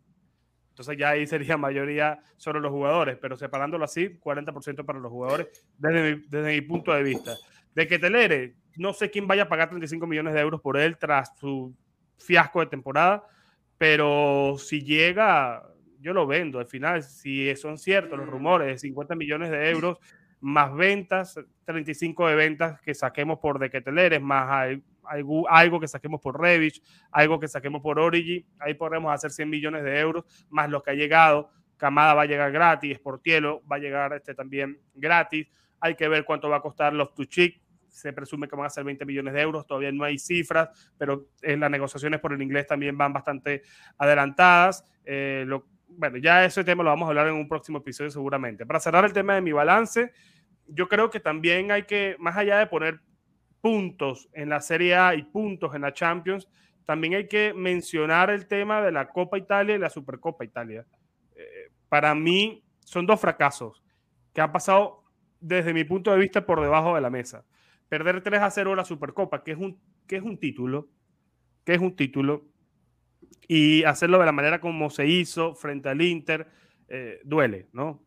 [0.81, 5.49] Entonces ya ahí sería mayoría sobre los jugadores, pero separándolo así, 40% para los jugadores
[5.77, 7.37] desde mi, desde mi punto de vista.
[7.75, 10.97] De que Telere, no sé quién vaya a pagar 35 millones de euros por él
[10.97, 11.77] tras su
[12.17, 13.25] fiasco de temporada,
[13.77, 15.63] pero si llega,
[16.01, 16.59] yo lo vendo.
[16.59, 19.99] Al final, si son ciertos los rumores de 50 millones de euros,
[20.41, 24.79] más ventas, 35 de ventas que saquemos por Dequeteleres, más
[25.11, 29.85] algo, que saquemos por Revich, algo que saquemos por Origi, ahí podremos hacer 100 millones
[29.85, 31.51] de euros, más los que ha llegado.
[31.77, 35.49] Camada va a llegar gratis, Portielo va a llegar este también gratis.
[35.81, 37.61] Hay que ver cuánto va a costar los Tuchik.
[37.89, 39.67] Se presume que van a ser 20 millones de euros.
[39.67, 43.63] Todavía no hay cifras, pero las negociaciones por el inglés también van bastante
[43.97, 44.85] adelantadas.
[45.05, 45.47] Eh,
[45.89, 48.67] bueno, ya ese tema lo vamos a hablar en un próximo episodio seguramente.
[48.67, 50.13] Para cerrar el tema de mi balance,
[50.67, 53.01] yo creo que también hay que, más allá de poner
[53.61, 56.49] puntos en la Serie A y puntos en la Champions,
[56.87, 60.87] también hay que mencionar el tema de la Copa Italia y la Supercopa Italia.
[61.37, 63.83] Eh, para mí son dos fracasos
[64.33, 65.05] que han pasado
[65.41, 67.45] desde mi punto de vista por debajo de la mesa.
[67.89, 70.89] Perder 3 a 0 la Supercopa, que es un, que es un título,
[71.65, 72.47] que es un título,
[73.49, 76.49] y hacerlo de la manera como se hizo frente al Inter,
[76.89, 78.03] eh, duele, ¿no?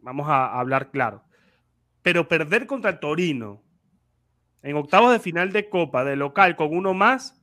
[0.00, 1.24] Vamos a, hablar claro.
[2.02, 3.62] Pero perder contra el Torino
[4.62, 7.40] en octavos de final de Copa, de local, con uno más,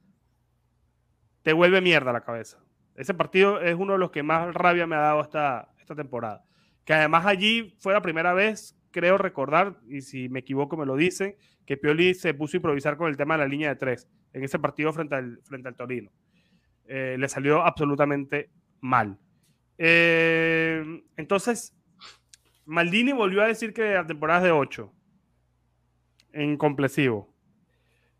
[1.43, 2.59] te vuelve mierda la cabeza.
[2.95, 6.43] Ese partido es uno de los que más rabia me ha dado esta, esta temporada.
[6.83, 10.95] Que además allí fue la primera vez, creo recordar, y si me equivoco me lo
[10.95, 11.35] dicen,
[11.65, 14.43] que Pioli se puso a improvisar con el tema de la línea de tres en
[14.43, 16.11] ese partido frente al, frente al Torino.
[16.85, 18.51] Eh, le salió absolutamente
[18.81, 19.17] mal.
[19.77, 21.75] Eh, entonces,
[22.65, 24.94] Maldini volvió a decir que la temporada de 8
[26.35, 27.33] en complexivo.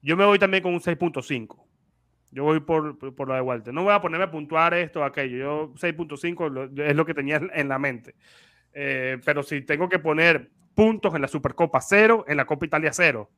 [0.02, 1.64] Yo me voy también con un 6.5.
[2.32, 3.74] Yo voy por, por, la de Walter.
[3.74, 5.38] No voy a ponerme a puntuar esto o aquello.
[5.38, 8.16] Yo 6.5 es lo que tenía en la mente.
[8.74, 12.92] Eh, pero si tengo que poner puntos en la Supercopa 0, en la Copa Italia
[12.92, 13.30] 0,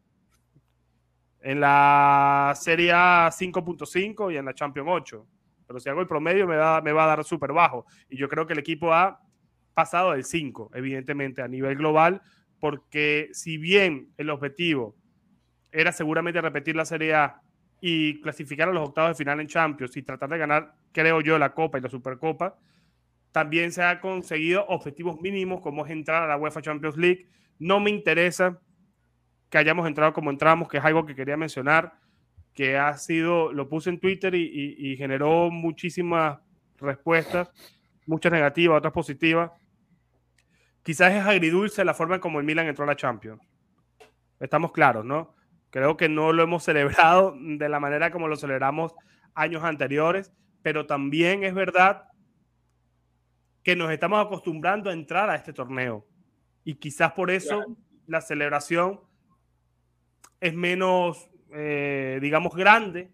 [1.41, 5.27] en la Serie A 5.5 y en la Champions 8.
[5.67, 7.85] Pero si hago el promedio me, me va a dar súper bajo.
[8.09, 9.21] Y yo creo que el equipo ha
[9.73, 12.21] pasado del 5, evidentemente, a nivel global,
[12.59, 14.95] porque si bien el objetivo
[15.71, 17.41] era seguramente repetir la Serie A
[17.81, 21.37] y clasificar a los octavos de final en Champions y tratar de ganar, creo yo,
[21.37, 22.57] la Copa y la Supercopa,
[23.31, 27.27] también se han conseguido objetivos mínimos como es entrar a la UEFA Champions League.
[27.59, 28.59] No me interesa
[29.49, 31.93] que hayamos entrado como entramos, que es algo que quería mencionar,
[32.53, 36.39] que ha sido, lo puse en Twitter y, generó muchísimas
[36.77, 37.51] respuestas,
[38.05, 39.51] muchas negativas, otras positivas.
[40.87, 43.41] Quizás es agridulce la forma en como el Milan entró a la Champions.
[44.39, 45.35] Estamos claros, ¿no?
[45.69, 48.93] Creo que no lo hemos celebrado de la manera como lo celebramos
[49.35, 50.31] años anteriores,
[50.61, 52.03] pero también es verdad
[53.63, 56.07] que nos estamos acostumbrando a entrar a este torneo.
[56.63, 57.65] Y quizás por eso
[58.05, 59.01] la celebración
[60.39, 63.11] es menos, eh, digamos, grande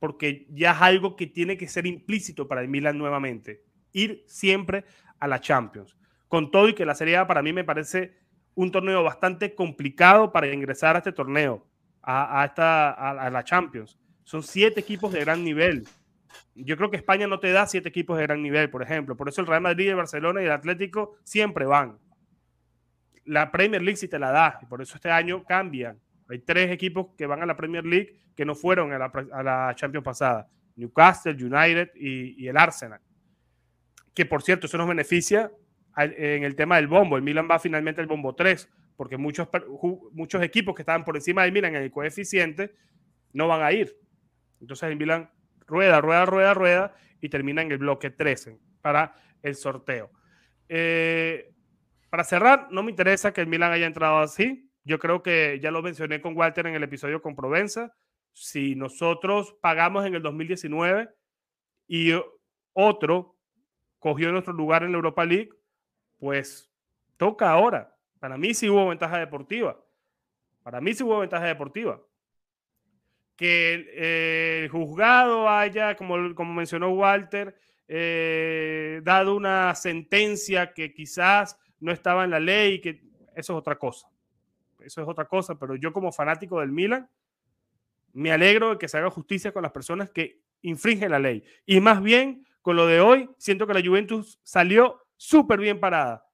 [0.00, 4.84] porque ya es algo que tiene que ser implícito para el Milan nuevamente, ir siempre
[5.18, 5.96] a la Champions.
[6.30, 8.16] Con todo y que la Serie A para mí me parece
[8.54, 11.66] un torneo bastante complicado para ingresar a este torneo,
[12.02, 13.98] a, esta, a la Champions.
[14.24, 15.86] Son siete equipos de gran nivel.
[16.54, 19.16] Yo creo que España no te da siete equipos de gran nivel, por ejemplo.
[19.16, 21.98] Por eso el Real Madrid, el Barcelona y el Atlético siempre van.
[23.24, 25.98] La Premier League sí te la da, y por eso este año cambian.
[26.28, 28.98] Hay tres equipos que van a la Premier League que no fueron a
[29.42, 30.48] la, Champions pasada.
[30.76, 33.00] Newcastle, United y, el Arsenal.
[34.14, 35.50] Que por cierto, eso nos beneficia
[36.04, 37.16] en el tema del bombo.
[37.16, 39.48] El Milan va finalmente al bombo 3, porque muchos,
[40.12, 42.74] muchos equipos que estaban por encima del Milan en el coeficiente
[43.32, 43.96] no van a ir.
[44.60, 45.30] Entonces el Milan
[45.66, 50.10] rueda, rueda, rueda, rueda y termina en el bloque 13 para el sorteo.
[50.68, 51.52] Eh,
[52.10, 54.70] para cerrar, no me interesa que el Milan haya entrado así.
[54.84, 57.94] Yo creo que ya lo mencioné con Walter en el episodio con Provenza.
[58.32, 61.08] Si nosotros pagamos en el 2019
[61.86, 62.12] y
[62.72, 63.36] otro
[63.98, 65.50] cogió nuestro lugar en la Europa League,
[66.20, 66.70] pues
[67.16, 67.96] toca ahora.
[68.20, 69.76] Para mí sí hubo ventaja deportiva.
[70.62, 72.00] Para mí sí hubo ventaja deportiva
[73.40, 77.56] que el juzgado haya, como, como mencionó Walter,
[77.88, 83.02] eh, dado una sentencia que quizás no estaba en la ley, que
[83.34, 84.08] eso es otra cosa.
[84.80, 87.08] Eso es otra cosa, pero yo como fanático del Milan,
[88.12, 91.42] me alegro de que se haga justicia con las personas que infringen la ley.
[91.64, 96.24] Y más bien, con lo de hoy, siento que la Juventus salió súper bien parada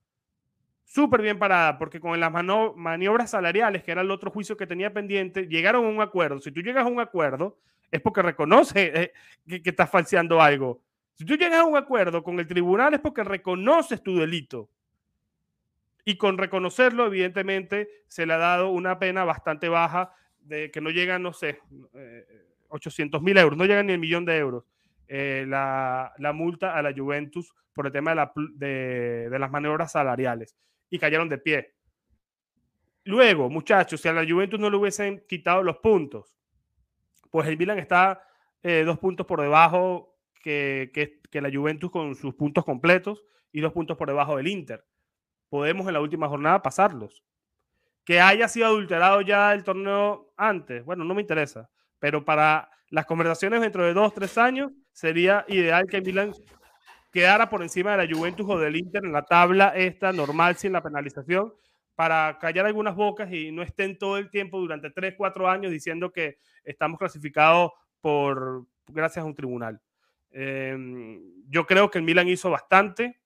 [0.87, 4.95] súper bien parada, porque con las maniobras salariales, que era el otro juicio que tenía
[4.95, 6.41] pendiente, llegaron a un acuerdo.
[6.41, 7.59] Si tú llegas a un acuerdo,
[7.91, 9.13] es porque reconoce eh,
[9.47, 10.81] que, que, estás falseando algo.
[11.15, 14.71] Si tú llegas a un acuerdo con el tribunal, es porque reconoces tu delito.
[16.05, 20.91] Y con reconocerlo, evidentemente, se le ha dado una pena bastante baja, de que no
[20.91, 21.59] llega, no sé,
[22.69, 24.65] 800 eh, mil euros, no llega ni el millón de euros.
[25.09, 29.51] Eh, la, la, multa a la Juventus por el tema de, la, de, de las
[29.51, 30.57] maniobras salariales
[30.91, 31.75] y cayeron de pie.
[33.05, 36.35] Luego, muchachos, si a la Juventus no le hubiesen quitado los puntos,
[37.31, 38.21] pues el Milan está
[38.63, 43.73] eh, dos puntos por debajo que, que, la Juventus con sus puntos completos y dos
[43.73, 44.85] puntos por debajo del Inter.
[45.49, 47.23] Podemos en la última jornada pasarlos.
[48.05, 53.07] Que haya sido adulterado ya el torneo antes, bueno, no me interesa, pero para las
[53.07, 56.33] conversaciones dentro de dos, tres años, sería ideal que el Milan
[57.13, 60.73] quedara por encima de la Juventus o del Inter en la tabla esta normal sin
[60.73, 61.53] la penalización
[61.95, 66.11] para callar algunas bocas y no estén todo el tiempo durante 3, 4 años diciendo
[66.13, 69.83] que estamos clasificados por gracias a un tribunal.
[70.31, 71.21] Em,
[71.51, 73.21] yo creo que el Milan hizo bastante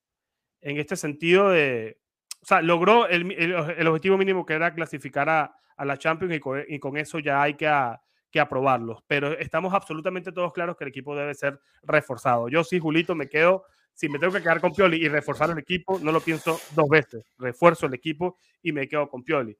[0.61, 2.01] en este sentido de,
[2.43, 6.41] o sea, logró el, el, objetivo mínimo que era clasificar a, a la Champions y
[6.41, 9.03] con, y con, eso ya hay que, a, que aprobarlos.
[9.07, 12.49] Pero estamos absolutamente todos claros que el equipo debe ser reforzado.
[12.49, 13.65] Yo sí, Julito, me quedo
[14.01, 16.89] si me tengo que quedar con Pioli y reforzar el equipo, no lo pienso dos
[16.89, 17.23] veces.
[17.39, 19.57] Refuerzo el equipo y me quedo con Pioli.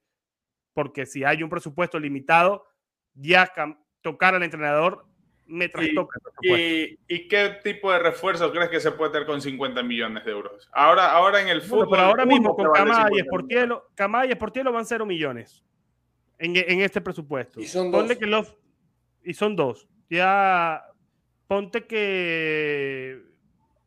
[0.73, 2.65] Porque si hay un presupuesto limitado,
[3.13, 3.53] ya
[4.01, 5.05] tocar al entrenador
[5.45, 6.17] me trastoca.
[6.41, 10.31] ¿Y, ¿Y, qué tipo de refuerzo crees que se puede tener con 50 millones de
[10.31, 10.67] euros?
[10.71, 11.89] Ahora, ahora en el fútbol.
[11.91, 15.63] pero ahora mismo con Camada y Sportielo, Camada y Sportielo van 0 millones
[16.41, 17.59] en, en, este presupuesto.
[17.59, 18.15] Y son dos.
[18.17, 18.57] Que los,
[19.23, 19.87] y son dos.
[20.09, 20.83] Ya
[21.47, 23.21] ponte que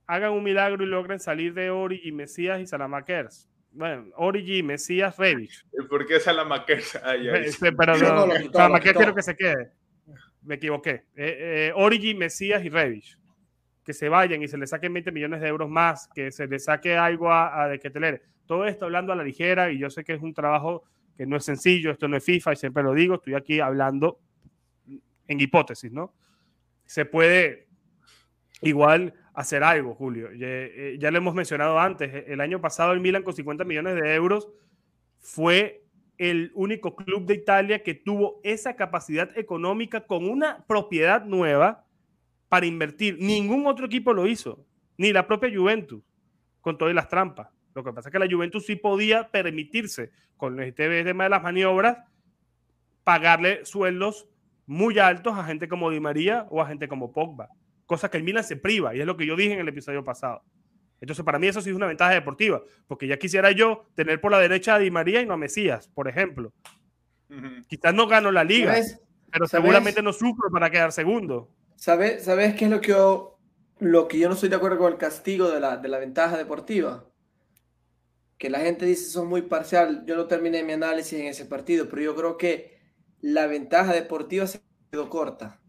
[0.07, 3.49] hagan un milagro y logren salir de Ori y Mesías y Salamakers.
[3.75, 5.67] Bueno, Origi, Mesías, Revich.
[5.89, 6.99] ¿Por qué Salamakers?
[7.45, 9.73] Este, pero no, Salamakers quiero que se quede.
[10.43, 11.07] Me equivoqué.
[11.17, 13.19] Eh, eh, Origi, Mesías y Revich.
[13.85, 16.59] Que se vayan y se le saquen 20 millones de euros más, que se le
[16.59, 20.05] saque algo a, de que te Todo esto hablando a la ligera y yo sé
[20.05, 20.85] que es un trabajo
[21.17, 24.19] que no es sencillo, esto no es FIFA y siempre lo digo, estoy aquí hablando
[25.29, 26.13] en hipótesis, ¿no?
[26.85, 27.69] Se puede
[28.61, 30.29] igual hacer algo, Julio.
[30.33, 32.13] Eh, ya, lo hemos mencionado antes.
[32.13, 34.49] E, el año pasado el Milan con 50 millones de euros
[35.19, 35.85] fue
[36.19, 41.85] el único club de Italia que tuvo esa capacidad económica con una propiedad nueva
[42.49, 43.19] para invertir.
[43.21, 44.65] Ningún otro equipo lo hizo,
[44.97, 46.03] ni la propia Juventus,
[46.61, 47.49] con todas las trampas.
[47.75, 51.43] Lo que pasa es que la Juventus sí podía permitirse, con este tema de las
[51.43, 51.99] maniobras,
[53.03, 54.29] pagarle sueldos
[54.67, 57.49] muy altos a gente como Di María o a gente como Pogba
[57.87, 60.05] cosa que el Milan se priva, y es lo que yo dije en el episodio
[60.05, 60.43] pasado.
[61.01, 64.33] Entonces, para mí eso sí es una ventaja deportiva, porque ya quisiera yo tener por
[64.33, 66.53] la derecha a Di María y no a Mesías, por ejemplo.
[67.67, 68.75] Quizás no gano la liga,
[69.31, 71.51] pero seguramente no sufro para quedar segundo.
[71.75, 73.39] ¿Sabes, ¿Sabes qué es lo que, yo,
[73.81, 76.39] lo que yo no estoy de acuerdo con el castigo de la, de la ventaja
[76.39, 77.05] deportiva?
[78.39, 80.05] Que la gente dice son muy parcial.
[80.07, 82.79] Yo no terminé mi análisis en ese partido, pero yo creo que
[83.21, 84.61] la ventaja deportiva se
[84.91, 85.61] quedó corta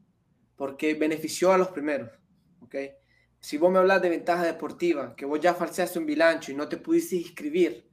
[0.55, 2.11] porque benefició a los primeros.
[2.61, 2.75] ¿ok?
[3.39, 6.67] Si vos me hablas de ventaja deportiva, que vos ya falseaste un bilancho y no
[6.67, 7.87] te pudiste inscribir,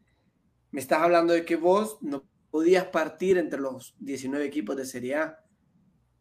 [0.70, 5.16] me estás hablando de que vos no podías partir entre los 19 equipos de Serie
[5.16, 5.44] A.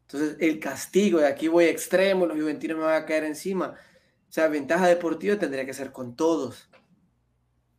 [0.03, 3.75] Entonces, el castigo, de aquí voy extremo, los juventinos me van a caer encima.
[4.29, 6.69] O sea, ventaja deportiva tendría que ser con todos,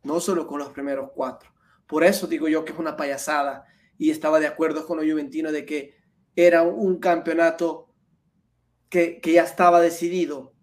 [0.03, 1.51] no solo con los primeros cuatro.
[1.87, 3.65] Por eso digo yo que es una payasada
[3.97, 5.95] y estaba de acuerdo con los juventinos de que
[6.35, 7.93] era un campeonato
[8.89, 10.53] que, que ya estaba decidido.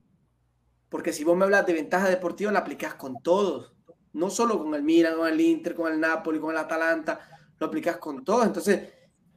[0.89, 3.75] Porque si vos me hablas de ventaja deportiva, la aplicas con todos,
[4.13, 7.21] no solo con el Milan, con el Inter, con el Napoli, con el Atalanta,
[7.59, 8.47] lo aplicas con todos.
[8.47, 8.89] Entonces,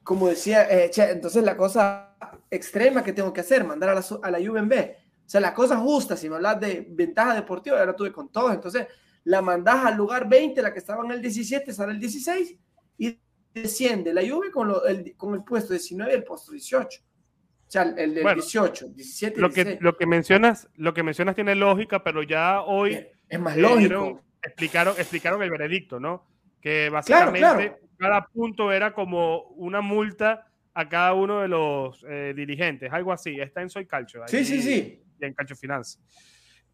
[0.03, 2.15] como decía, eh, entonces la cosa
[2.49, 4.97] extrema que tengo que hacer, mandar a la, a la Juve en B.
[5.25, 8.29] O sea, la cosa justa, si me hablas de ventaja deportiva, ya la tuve con
[8.29, 8.53] todos.
[8.53, 8.87] Entonces,
[9.25, 12.57] la mandás al lugar 20, la que estaba en el 17, sale el 16
[12.97, 13.19] y
[13.53, 17.01] desciende la Juve con, el, con el puesto 19 y el puesto 18.
[17.01, 21.55] O sea, el del 18, 17, lo que, lo que mencionas, lo que mencionas tiene
[21.55, 24.21] lógica, pero ya hoy es, más lógico.
[24.43, 26.27] Explicaron, explicaron el veredicto, ¿no?
[26.61, 32.91] Que básicamente cada punto era como una multa a cada uno de los eh, dirigentes,
[32.91, 33.39] algo así.
[33.39, 34.21] Está en Soy Calcio.
[34.27, 35.01] Sí, sí, sí.
[35.19, 35.99] Y en Calcio Finance.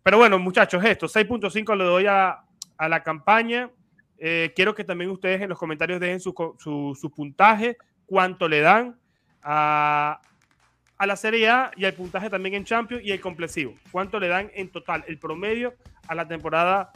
[0.03, 2.39] Pero bueno, muchachos, esto, 6.5 le doy a,
[2.77, 3.69] a la campaña.
[4.17, 8.61] Eh, quiero que también ustedes en los comentarios dejen su, su, su puntaje, cuánto le
[8.61, 8.99] dan
[9.41, 10.19] a,
[10.97, 13.75] a, la Serie A y el puntaje también en Champions y el complexivo.
[13.91, 15.75] Cuánto le dan en total, el promedio
[16.07, 16.91] a la temporada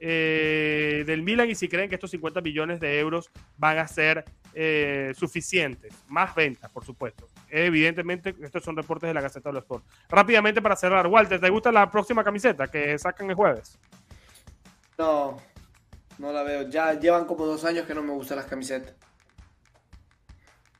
[0.00, 4.24] eh, del Milan y si creen que estos 50 millones de euros van a ser
[4.54, 5.92] eh, suficientes.
[6.08, 7.26] Más ventas, por supuesto.
[7.50, 9.84] Evidentemente, estos son reportes de la Gaceta de los Sport.
[10.08, 13.78] Rápidamente para cerrar, Walter, ¿te gusta la próxima camiseta que sacan el jueves?
[14.98, 15.36] No,
[16.18, 16.68] no la veo.
[16.68, 18.94] Ya llevan como dos años que no me gustan las camisetas.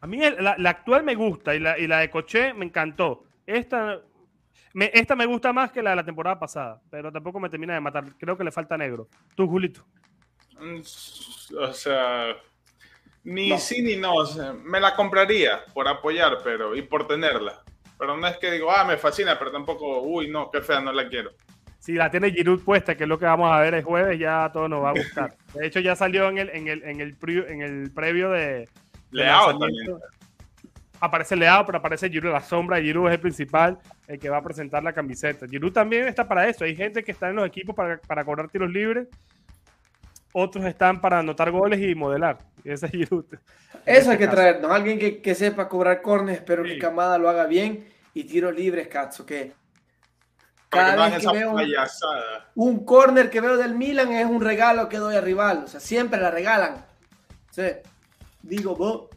[0.00, 3.24] A mí la, actual me gusta y la, y la de Coche me encantó.
[3.46, 4.00] Esta
[4.74, 7.74] me, esta me gusta más que la de la temporada pasada, pero tampoco me termina
[7.74, 8.16] de matar.
[8.16, 9.08] Creo que le falta negro.
[9.34, 9.84] Tú, Julito.
[10.60, 10.80] Mm,
[11.58, 12.36] o sea,
[13.28, 14.14] ni sí ni no.
[14.64, 17.62] me la compraría por apoyar, pero y por tenerla.
[17.98, 20.92] Pero no es que digo, ah, me fascina, pero tampoco, uy, no, qué fea, no
[20.92, 21.32] la quiero.
[21.78, 24.50] Si la tiene Giroud puesta, que es lo que vamos a ver el jueves, ya
[24.52, 25.34] todo nos va a gustar.
[25.54, 27.16] De hecho, ya salió en el, en el, en el,
[27.48, 28.68] en el previo de.
[29.10, 29.98] Leao también
[31.00, 34.38] aparece Leao, pero aparece Giroud, la sombra de Giroud es el principal, el que va
[34.38, 35.46] a presentar la camiseta.
[35.46, 36.64] Giroud también está para eso.
[36.64, 39.08] Hay gente que está en los equipos para, para cobrar tiros libres,
[40.38, 42.38] otros están para anotar goles y modelar.
[42.64, 43.24] Ese es Giroud.
[43.32, 43.40] Eso
[43.84, 47.46] hay este que traernos, alguien que, que, sepa cobrar cornes, pero que Camada lo haga
[47.46, 49.52] bien y tiros libres, Katsu, que
[50.68, 51.64] cada vez que veo un,
[52.54, 55.80] un corner que veo del Milan es un regalo que doy al rival, o sea,
[55.80, 56.84] siempre la regalan.
[57.50, 57.64] Sí.
[58.42, 59.08] Digo, vos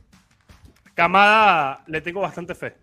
[0.93, 2.75] Camada le tengo bastante fe.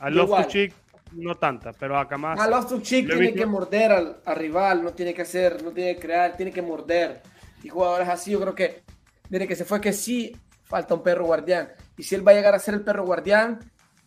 [0.00, 0.74] A Love Chick
[1.12, 2.42] no tanta, pero a Camada.
[2.42, 6.00] A Love Chick tiene que morder al, rival, no tiene que hacer, no tiene que
[6.00, 7.22] crear, tiene que morder.
[7.62, 8.82] Y jugadores así, yo creo que
[9.28, 11.72] desde que se fue que sí falta un perro guardián.
[11.96, 13.58] Y si él va a llegar a ser el perro guardián,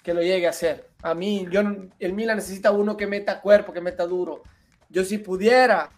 [0.04, 0.90] que lo llegue a ser.
[1.02, 1.62] A mí, yo,
[2.00, 4.44] el Milan necesita uno que meta cuerpo, que meta duro.
[4.90, 5.90] Yo si pudiera,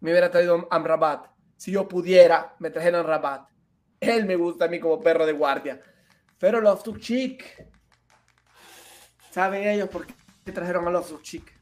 [0.00, 1.26] me hubiera traído a Amrabat.
[1.56, 3.48] Si yo pudiera, me trajeron a Rabat.
[3.98, 5.80] Él me gusta a mí como perro de guardia.
[6.38, 7.66] Pero los Chick,
[9.30, 11.52] ¿saben ellos por qué trajeron a los Chick?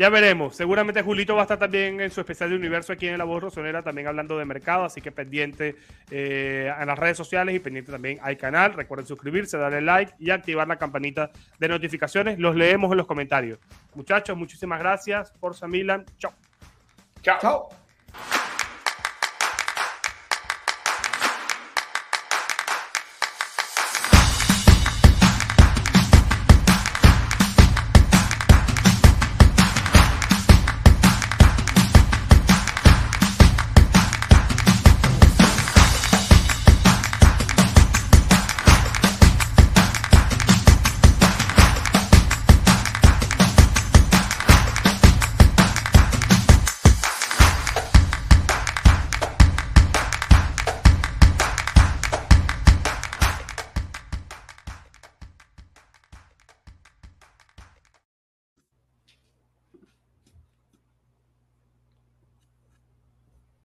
[0.00, 0.56] Ya veremos.
[0.56, 3.42] Seguramente Julito va a estar también en su especial de universo aquí en La Voz
[3.42, 5.76] Rosonera, también hablando de mercado, así que pendiente
[6.10, 8.72] eh, en las redes sociales y pendiente también al canal.
[8.72, 12.38] Recuerden suscribirse, darle like y activar la campanita de notificaciones.
[12.38, 13.58] Los leemos en los comentarios.
[13.94, 15.34] Muchachos, muchísimas gracias.
[15.38, 16.06] Forza Milan.
[16.16, 16.32] Chao.
[17.20, 17.38] Chao.
[17.38, 17.68] Chao.